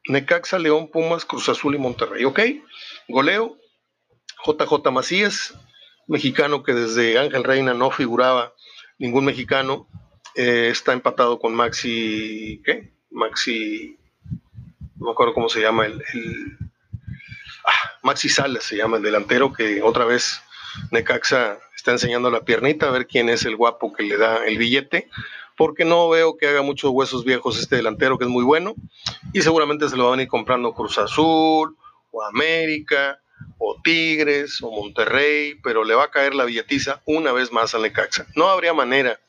Necaxa, 0.08 0.60
León, 0.60 0.89
Pumas, 0.89 1.26
Cruz 1.26 1.49
Azul 1.49 1.76
y 1.76 1.78
Monterrey. 1.78 2.26
¿Ok? 2.26 2.39
Goleo, 3.08 3.58
JJ 4.45 4.91
Macías, 4.91 5.54
mexicano 6.08 6.63
que 6.63 6.73
desde 6.73 7.17
Ángel 7.17 7.43
Reina 7.43 7.73
no 7.73 7.91
figuraba 7.91 8.54
ningún 8.97 9.26
mexicano. 9.26 9.88
Eh, 10.36 10.69
está 10.72 10.93
empatado 10.93 11.39
con 11.39 11.54
Maxi, 11.54 12.62
¿qué? 12.65 12.91
Maxi, 13.12 13.98
no 14.96 15.06
me 15.06 15.12
acuerdo 15.12 15.34
cómo 15.34 15.48
se 15.48 15.62
llama, 15.62 15.86
el, 15.86 16.02
ah, 17.65 17.91
Maxi 18.02 18.30
Salas 18.30 18.63
se 18.63 18.78
llama 18.78 18.98
el 18.98 19.04
delantero 19.04 19.54
que 19.54 19.84
otra 19.84 20.06
vez 20.06 20.41
Necaxa 20.91 21.60
está 21.76 21.91
enseñando 21.91 22.32
la 22.32 22.46
piernita 22.46 22.88
a 22.88 22.91
ver 22.91 23.06
quién 23.06 23.30
es 23.30 23.46
el 23.46 23.56
guapo 23.56 23.93
que 23.93 24.04
le 24.04 24.17
da 24.17 24.43
el 24.46 24.58
billete, 24.58 25.08
porque 25.56 25.86
no 25.86 26.10
veo 26.10 26.36
que 26.36 26.48
haga 26.48 26.63
muchos 26.63 26.89
huesos 26.89 27.24
viejos 27.24 27.60
este 27.60 27.76
delantero 27.76 28.17
que 28.17 28.26
es 28.26 28.30
muy 28.30 28.43
bueno 28.43 28.74
y 29.34 29.41
seguramente 29.43 29.88
se 29.88 29.98
lo 29.98 30.10
van 30.10 30.19
a 30.19 30.24
ir 30.24 30.28
comprando 30.30 30.74
Cruz 30.74 30.98
Azul 30.98 31.78
o 32.10 32.24
América 32.24 33.19
o 33.60 33.80
Tigres 33.84 34.63
o 34.63 34.72
Monterrey, 34.72 35.56
pero 35.63 35.84
le 35.84 35.93
va 35.93 36.06
a 36.06 36.12
caer 36.12 36.34
la 36.34 36.46
billetiza 36.46 37.02
una 37.06 37.32
vez 37.32 37.52
más 37.52 37.76
al 37.76 37.84
Necaxa. 37.84 38.26
No 38.36 38.48
habría 38.48 38.74
manera 38.74 39.19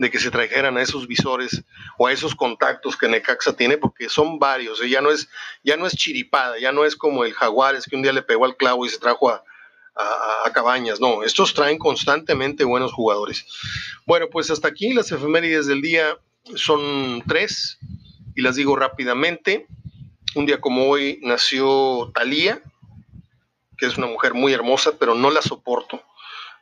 de 0.00 0.10
que 0.10 0.18
se 0.18 0.30
trajeran 0.30 0.78
a 0.78 0.82
esos 0.82 1.06
visores 1.06 1.62
o 1.98 2.06
a 2.06 2.12
esos 2.12 2.34
contactos 2.34 2.96
que 2.96 3.06
Necaxa 3.06 3.54
tiene, 3.54 3.76
porque 3.76 4.08
son 4.08 4.38
varios, 4.38 4.80
¿eh? 4.80 4.88
ya 4.88 5.02
no 5.02 5.10
es, 5.10 5.28
ya 5.62 5.76
no 5.76 5.86
es 5.86 5.94
chiripada, 5.94 6.58
ya 6.58 6.72
no 6.72 6.86
es 6.86 6.96
como 6.96 7.22
el 7.22 7.34
Jaguares 7.34 7.84
que 7.84 7.96
un 7.96 8.02
día 8.02 8.14
le 8.14 8.22
pegó 8.22 8.46
al 8.46 8.56
clavo 8.56 8.86
y 8.86 8.88
se 8.88 8.98
trajo 8.98 9.28
a, 9.28 9.44
a, 9.94 10.50
Cabañas, 10.54 11.00
no, 11.00 11.22
estos 11.22 11.52
traen 11.52 11.76
constantemente 11.76 12.64
buenos 12.64 12.94
jugadores. 12.94 13.44
Bueno, 14.06 14.28
pues 14.30 14.50
hasta 14.50 14.68
aquí 14.68 14.94
las 14.94 15.12
efemérides 15.12 15.66
del 15.66 15.82
día 15.82 16.16
son 16.54 17.22
tres 17.28 17.78
y 18.34 18.40
las 18.40 18.56
digo 18.56 18.76
rápidamente. 18.76 19.66
Un 20.34 20.46
día 20.46 20.62
como 20.62 20.88
hoy 20.88 21.20
nació 21.22 22.10
Talía, 22.14 22.62
que 23.76 23.84
es 23.84 23.98
una 23.98 24.06
mujer 24.06 24.32
muy 24.32 24.54
hermosa, 24.54 24.92
pero 24.98 25.14
no 25.14 25.30
la 25.30 25.42
soporto 25.42 26.02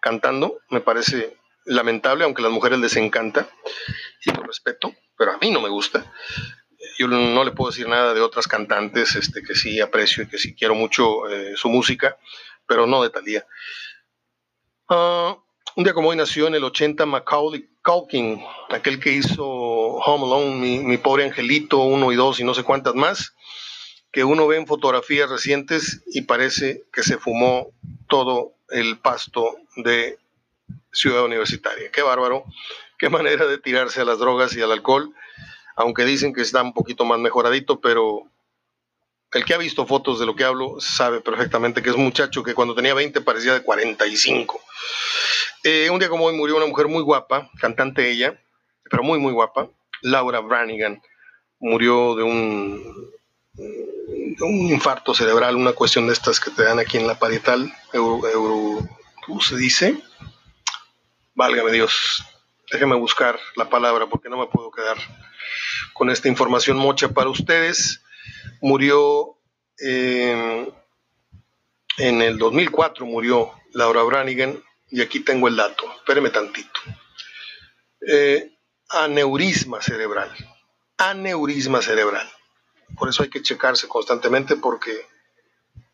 cantando. 0.00 0.58
Me 0.70 0.80
parece 0.80 1.37
lamentable, 1.68 2.24
aunque 2.24 2.42
a 2.42 2.44
las 2.44 2.52
mujeres 2.52 2.78
les 2.78 2.96
encanta 2.96 3.48
y 4.24 4.32
lo 4.32 4.42
respeto, 4.42 4.94
pero 5.16 5.32
a 5.32 5.38
mí 5.38 5.50
no 5.50 5.60
me 5.60 5.68
gusta. 5.68 6.12
Yo 6.98 7.06
no 7.06 7.44
le 7.44 7.52
puedo 7.52 7.70
decir 7.70 7.88
nada 7.88 8.14
de 8.14 8.20
otras 8.20 8.48
cantantes 8.48 9.14
este, 9.14 9.42
que 9.42 9.54
sí 9.54 9.80
aprecio 9.80 10.24
y 10.24 10.28
que 10.28 10.38
sí 10.38 10.54
quiero 10.54 10.74
mucho 10.74 11.28
eh, 11.28 11.54
su 11.56 11.68
música, 11.68 12.18
pero 12.66 12.86
no 12.86 13.02
de 13.02 13.10
Talía. 13.10 13.46
Uh, 14.88 15.36
un 15.76 15.84
día 15.84 15.94
como 15.94 16.08
hoy 16.08 16.16
nació 16.16 16.48
en 16.48 16.54
el 16.54 16.64
80 16.64 17.06
Macaulay 17.06 17.68
Culkin, 17.82 18.42
aquel 18.70 18.98
que 18.98 19.12
hizo 19.12 19.44
Home 19.44 20.24
Alone, 20.24 20.56
mi, 20.56 20.78
mi 20.78 20.96
pobre 20.96 21.24
angelito, 21.24 21.78
uno 21.78 22.10
y 22.10 22.16
dos 22.16 22.40
y 22.40 22.44
no 22.44 22.54
sé 22.54 22.64
cuántas 22.64 22.94
más 22.94 23.34
que 24.12 24.24
uno 24.24 24.46
ve 24.46 24.56
en 24.56 24.66
fotografías 24.66 25.28
recientes 25.28 26.02
y 26.06 26.22
parece 26.22 26.84
que 26.92 27.02
se 27.02 27.18
fumó 27.18 27.68
todo 28.08 28.54
el 28.70 28.98
pasto 28.98 29.56
de 29.76 30.18
Ciudad 30.98 31.24
Universitaria. 31.24 31.92
Qué 31.92 32.02
bárbaro, 32.02 32.44
qué 32.98 33.08
manera 33.08 33.46
de 33.46 33.58
tirarse 33.58 34.00
a 34.00 34.04
las 34.04 34.18
drogas 34.18 34.56
y 34.56 34.62
al 34.62 34.72
alcohol. 34.72 35.14
aunque 35.76 36.04
dicen 36.04 36.34
que 36.34 36.42
está 36.42 36.60
un 36.60 36.74
poquito 36.74 37.04
más 37.04 37.20
mejoradito, 37.20 37.80
pero 37.80 38.24
el 39.32 39.44
que 39.44 39.54
ha 39.54 39.58
visto 39.58 39.86
fotos 39.86 40.18
de 40.18 40.26
lo 40.26 40.34
que 40.34 40.42
hablo 40.42 40.80
sabe 40.80 41.20
perfectamente 41.20 41.82
que 41.82 41.90
es 41.90 41.94
un 41.94 42.02
muchacho 42.02 42.42
que 42.42 42.52
cuando 42.52 42.74
tenía 42.74 42.94
20 42.94 43.20
parecía 43.20 43.54
de 43.54 43.62
45. 43.62 44.60
Eh, 45.62 45.88
un 45.88 46.00
día 46.00 46.08
como 46.08 46.24
hoy 46.24 46.34
murió 46.34 46.56
una 46.56 46.66
mujer 46.66 46.88
muy 46.88 47.02
guapa, 47.04 47.48
cantante 47.60 48.10
ella, 48.10 48.36
pero 48.90 49.04
muy, 49.04 49.20
muy 49.20 49.32
guapa, 49.32 49.68
Laura 50.02 50.40
Branigan. 50.40 51.00
Murió 51.60 52.16
de 52.16 52.24
un, 52.24 52.82
infarto 54.40 55.14
cerebral, 55.14 55.54
una 55.54 55.74
cuestión 55.74 56.08
de 56.08 56.12
estas 56.12 56.40
que 56.40 56.50
te 56.50 56.64
dan 56.64 56.80
aquí 56.80 56.96
en 56.96 57.06
la 57.06 57.20
parietal, 57.20 57.72
euro, 57.92 58.80
¿cómo 59.24 59.40
se 59.40 59.56
dice? 59.56 60.02
Válgame 61.38 61.70
Dios, 61.70 62.24
déjeme 62.68 62.96
buscar 62.96 63.38
la 63.54 63.70
palabra 63.70 64.08
porque 64.08 64.28
no 64.28 64.36
me 64.36 64.48
puedo 64.48 64.72
quedar 64.72 64.96
con 65.92 66.10
esta 66.10 66.26
información 66.26 66.76
mocha 66.76 67.10
para 67.10 67.30
ustedes 67.30 68.02
murió 68.60 69.38
eh, 69.80 70.68
en 71.98 72.22
el 72.22 72.38
2004, 72.38 73.06
murió 73.06 73.52
Laura 73.72 74.02
Branigan, 74.02 74.60
y 74.90 75.00
aquí 75.00 75.20
tengo 75.20 75.46
el 75.46 75.54
dato, 75.54 75.84
espéreme 75.94 76.30
tantito. 76.30 76.80
Eh, 78.04 78.56
aneurisma 78.88 79.80
cerebral, 79.80 80.34
aneurisma 80.96 81.82
cerebral. 81.82 82.28
Por 82.98 83.10
eso 83.10 83.22
hay 83.22 83.30
que 83.30 83.42
checarse 83.42 83.86
constantemente 83.86 84.56
porque 84.56 85.06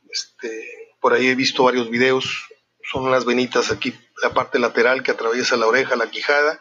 este, 0.09 0.95
por 1.03 1.13
ahí 1.13 1.27
he 1.27 1.35
visto 1.35 1.65
varios 1.65 1.91
videos, 1.91 2.47
son 2.91 3.05
unas 3.05 3.25
venitas 3.25 3.71
aquí, 3.71 3.95
la 4.23 4.35
parte 4.35 4.59
lateral 4.59 5.03
que 5.03 5.13
atraviesa 5.13 5.57
la 5.57 5.67
oreja, 5.67 5.97
la 5.97 6.11
quijada, 6.11 6.61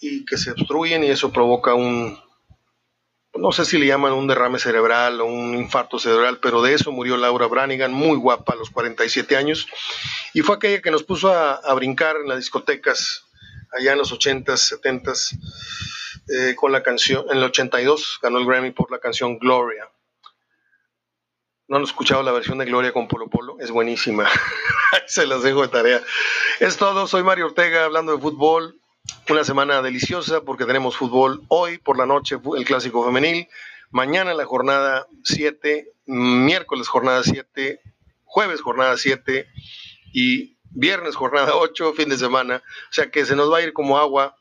y 0.00 0.24
que 0.24 0.36
se 0.36 0.50
obstruyen 0.50 1.04
y 1.04 1.10
eso 1.10 1.32
provoca 1.32 1.74
un, 1.74 2.18
no 3.34 3.52
sé 3.52 3.64
si 3.64 3.78
le 3.78 3.86
llaman 3.86 4.12
un 4.12 4.26
derrame 4.26 4.58
cerebral 4.58 5.20
o 5.20 5.24
un 5.24 5.54
infarto 5.54 5.98
cerebral, 5.98 6.38
pero 6.40 6.60
de 6.60 6.74
eso 6.74 6.92
murió 6.92 7.16
Laura 7.16 7.46
Branigan, 7.46 7.92
muy 7.92 8.16
guapa 8.16 8.52
a 8.52 8.56
los 8.56 8.70
47 8.70 9.36
años, 9.36 9.66
y 10.34 10.42
fue 10.42 10.56
aquella 10.56 10.82
que 10.82 10.90
nos 10.90 11.02
puso 11.02 11.32
a, 11.32 11.74
brincar 11.74 12.16
en 12.16 12.28
las 12.28 12.38
discotecas 12.38 13.24
allá 13.72 13.92
en 13.92 13.98
los 13.98 14.12
80s, 14.12 14.78
70s, 14.82 15.38
eh, 16.28 16.54
con 16.54 16.72
la 16.72 16.82
canción, 16.82 17.24
en 17.30 17.38
el 17.38 17.44
82 17.44 18.18
ganó 18.22 18.38
el 18.38 18.46
Grammy 18.46 18.70
por 18.70 18.90
la 18.90 18.98
canción 18.98 19.38
Gloria. 19.38 19.88
No 21.72 21.78
han 21.78 21.84
escuchado 21.84 22.22
la 22.22 22.32
versión 22.32 22.58
de 22.58 22.66
Gloria 22.66 22.92
con 22.92 23.08
Polo 23.08 23.28
Polo, 23.28 23.56
es 23.58 23.70
buenísima. 23.70 24.28
Se 25.06 25.24
las 25.24 25.42
dejo 25.42 25.62
de 25.62 25.68
tarea. 25.68 26.02
Es 26.60 26.76
todo, 26.76 27.06
soy 27.06 27.22
Mario 27.22 27.46
Ortega 27.46 27.86
hablando 27.86 28.14
de 28.14 28.20
fútbol. 28.20 28.78
Una 29.30 29.42
semana 29.42 29.80
deliciosa 29.80 30.42
porque 30.42 30.66
tenemos 30.66 30.98
fútbol 30.98 31.40
hoy 31.48 31.78
por 31.78 31.96
la 31.96 32.04
noche, 32.04 32.36
el 32.58 32.66
clásico 32.66 33.02
femenil, 33.02 33.48
mañana 33.90 34.34
la 34.34 34.44
jornada 34.44 35.06
7, 35.24 35.88
miércoles 36.04 36.88
jornada 36.88 37.22
7, 37.22 37.80
jueves 38.26 38.60
jornada 38.60 38.98
7 38.98 39.46
y 40.12 40.58
viernes 40.72 41.16
jornada 41.16 41.56
8, 41.56 41.94
fin 41.94 42.10
de 42.10 42.18
semana. 42.18 42.62
O 42.90 42.92
sea 42.92 43.10
que 43.10 43.24
se 43.24 43.34
nos 43.34 43.50
va 43.50 43.56
a 43.56 43.62
ir 43.62 43.72
como 43.72 43.96
agua, 43.96 44.36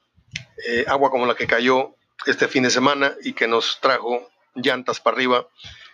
eh, 0.67 0.83
agua 0.85 1.09
como 1.09 1.25
la 1.25 1.35
que 1.35 1.47
cayó 1.47 1.95
este 2.25 2.49
fin 2.49 2.63
de 2.63 2.71
semana 2.71 3.13
y 3.23 3.31
que 3.31 3.47
nos 3.47 3.79
trajo 3.79 4.29
llantas 4.53 4.99
para 4.99 5.15
arriba 5.15 5.47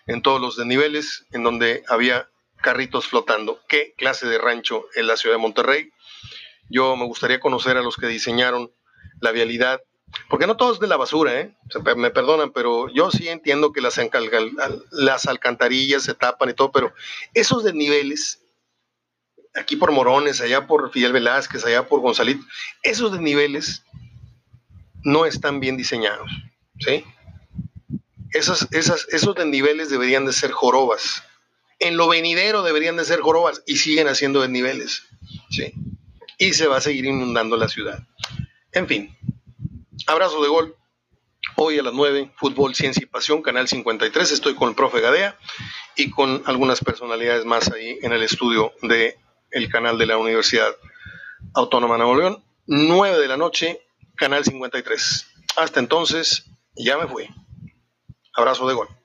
en 0.08 0.22
todos 0.22 0.42
los 0.42 0.58
desniveles, 0.58 1.26
en 1.32 1.44
donde 1.44 1.84
había 1.88 2.30
carritos 2.62 3.08
flotando. 3.08 3.60
¿Qué 3.68 3.94
clase 3.98 4.28
de 4.28 4.38
rancho 4.38 4.86
en 4.96 5.08
la 5.08 5.18
ciudad 5.18 5.36
de 5.36 5.42
Monterrey? 5.42 5.92
Yo 6.70 6.96
me 6.96 7.06
gustaría 7.06 7.40
conocer 7.40 7.78
a 7.78 7.82
los 7.82 7.98
que 7.98 8.08
diseñaron 8.08 8.72
la 9.22 9.32
vialidad, 9.32 9.82
porque 10.30 10.48
no 10.48 10.58
todo 10.58 10.74
es 10.74 10.80
de 10.80 10.88
la 10.88 10.98
basura, 10.98 11.40
¿eh? 11.40 11.56
me 11.96 12.10
perdonan, 12.10 12.52
pero 12.52 12.90
yo 12.90 13.12
sí 13.12 13.28
entiendo 13.28 13.72
que 13.72 13.82
las, 13.82 14.00
las 14.92 15.26
alcantarillas 15.26 16.04
se 16.04 16.14
tapan 16.14 16.50
y 16.50 16.54
todo, 16.54 16.72
pero 16.72 16.94
esos 17.34 17.64
desniveles, 17.64 18.42
aquí 19.56 19.76
por 19.76 19.92
Morones, 19.92 20.42
allá 20.42 20.68
por 20.68 20.92
Fidel 20.92 21.14
Velázquez, 21.14 21.66
allá 21.66 21.88
por 21.88 22.02
Gonzalito, 22.02 22.44
esos 22.84 23.12
desniveles 23.12 23.84
no 25.04 25.26
están 25.26 25.60
bien 25.60 25.78
diseñados, 25.78 26.32
¿sí? 26.80 27.06
Esas, 28.32 28.68
esas, 28.72 29.08
esos 29.10 29.36
desniveles 29.36 29.90
deberían 29.90 30.26
de 30.26 30.34
ser 30.34 30.52
jorobas. 30.52 31.24
En 31.80 31.98
lo 31.98 32.08
venidero 32.08 32.64
deberían 32.64 32.98
de 32.98 33.06
ser 33.06 33.20
jorobas 33.20 33.62
y 33.66 33.78
siguen 33.78 34.08
haciendo 34.08 34.42
desniveles, 34.42 35.04
¿sí? 35.50 35.74
y 36.38 36.54
se 36.54 36.68
va 36.68 36.78
a 36.78 36.82
seguir 36.82 37.06
inundando 37.06 37.58
la 37.58 37.68
ciudad. 37.68 38.00
En 38.72 38.88
fin, 38.88 39.16
abrazo 40.06 40.42
de 40.42 40.50
gol. 40.50 40.76
Hoy 41.56 41.80
a 41.80 41.84
las 41.84 41.94
9, 41.94 42.34
Fútbol, 42.36 42.76
Ciencia 42.76 43.02
y 43.02 43.08
Pasión, 43.08 43.42
Canal 43.42 43.68
53. 43.68 44.32
Estoy 44.32 44.54
con 44.54 44.70
el 44.70 44.76
profe 44.76 45.02
Gadea 45.02 45.40
y 45.96 46.12
con 46.12 46.44
algunas 46.46 46.84
personalidades 46.84 47.46
más 47.46 47.72
ahí 47.72 47.98
en 48.02 48.12
el 48.12 48.22
estudio 48.22 48.74
del 48.82 49.16
el 49.50 49.70
canal 49.70 49.98
de 49.98 50.06
la 50.06 50.18
Universidad 50.18 50.76
Autónoma 51.56 51.96
de 51.96 52.00
Nuevo 52.00 52.20
León. 52.20 52.44
9 52.68 53.18
de 53.18 53.28
la 53.28 53.38
noche, 53.38 53.82
Canal 54.16 54.44
53. 54.44 55.28
Hasta 55.56 55.80
entonces, 55.80 56.46
ya 56.76 56.98
me 56.98 57.08
fui. 57.08 57.28
Abrazo 58.38 58.68
de 58.68 58.76
gol. 58.76 58.97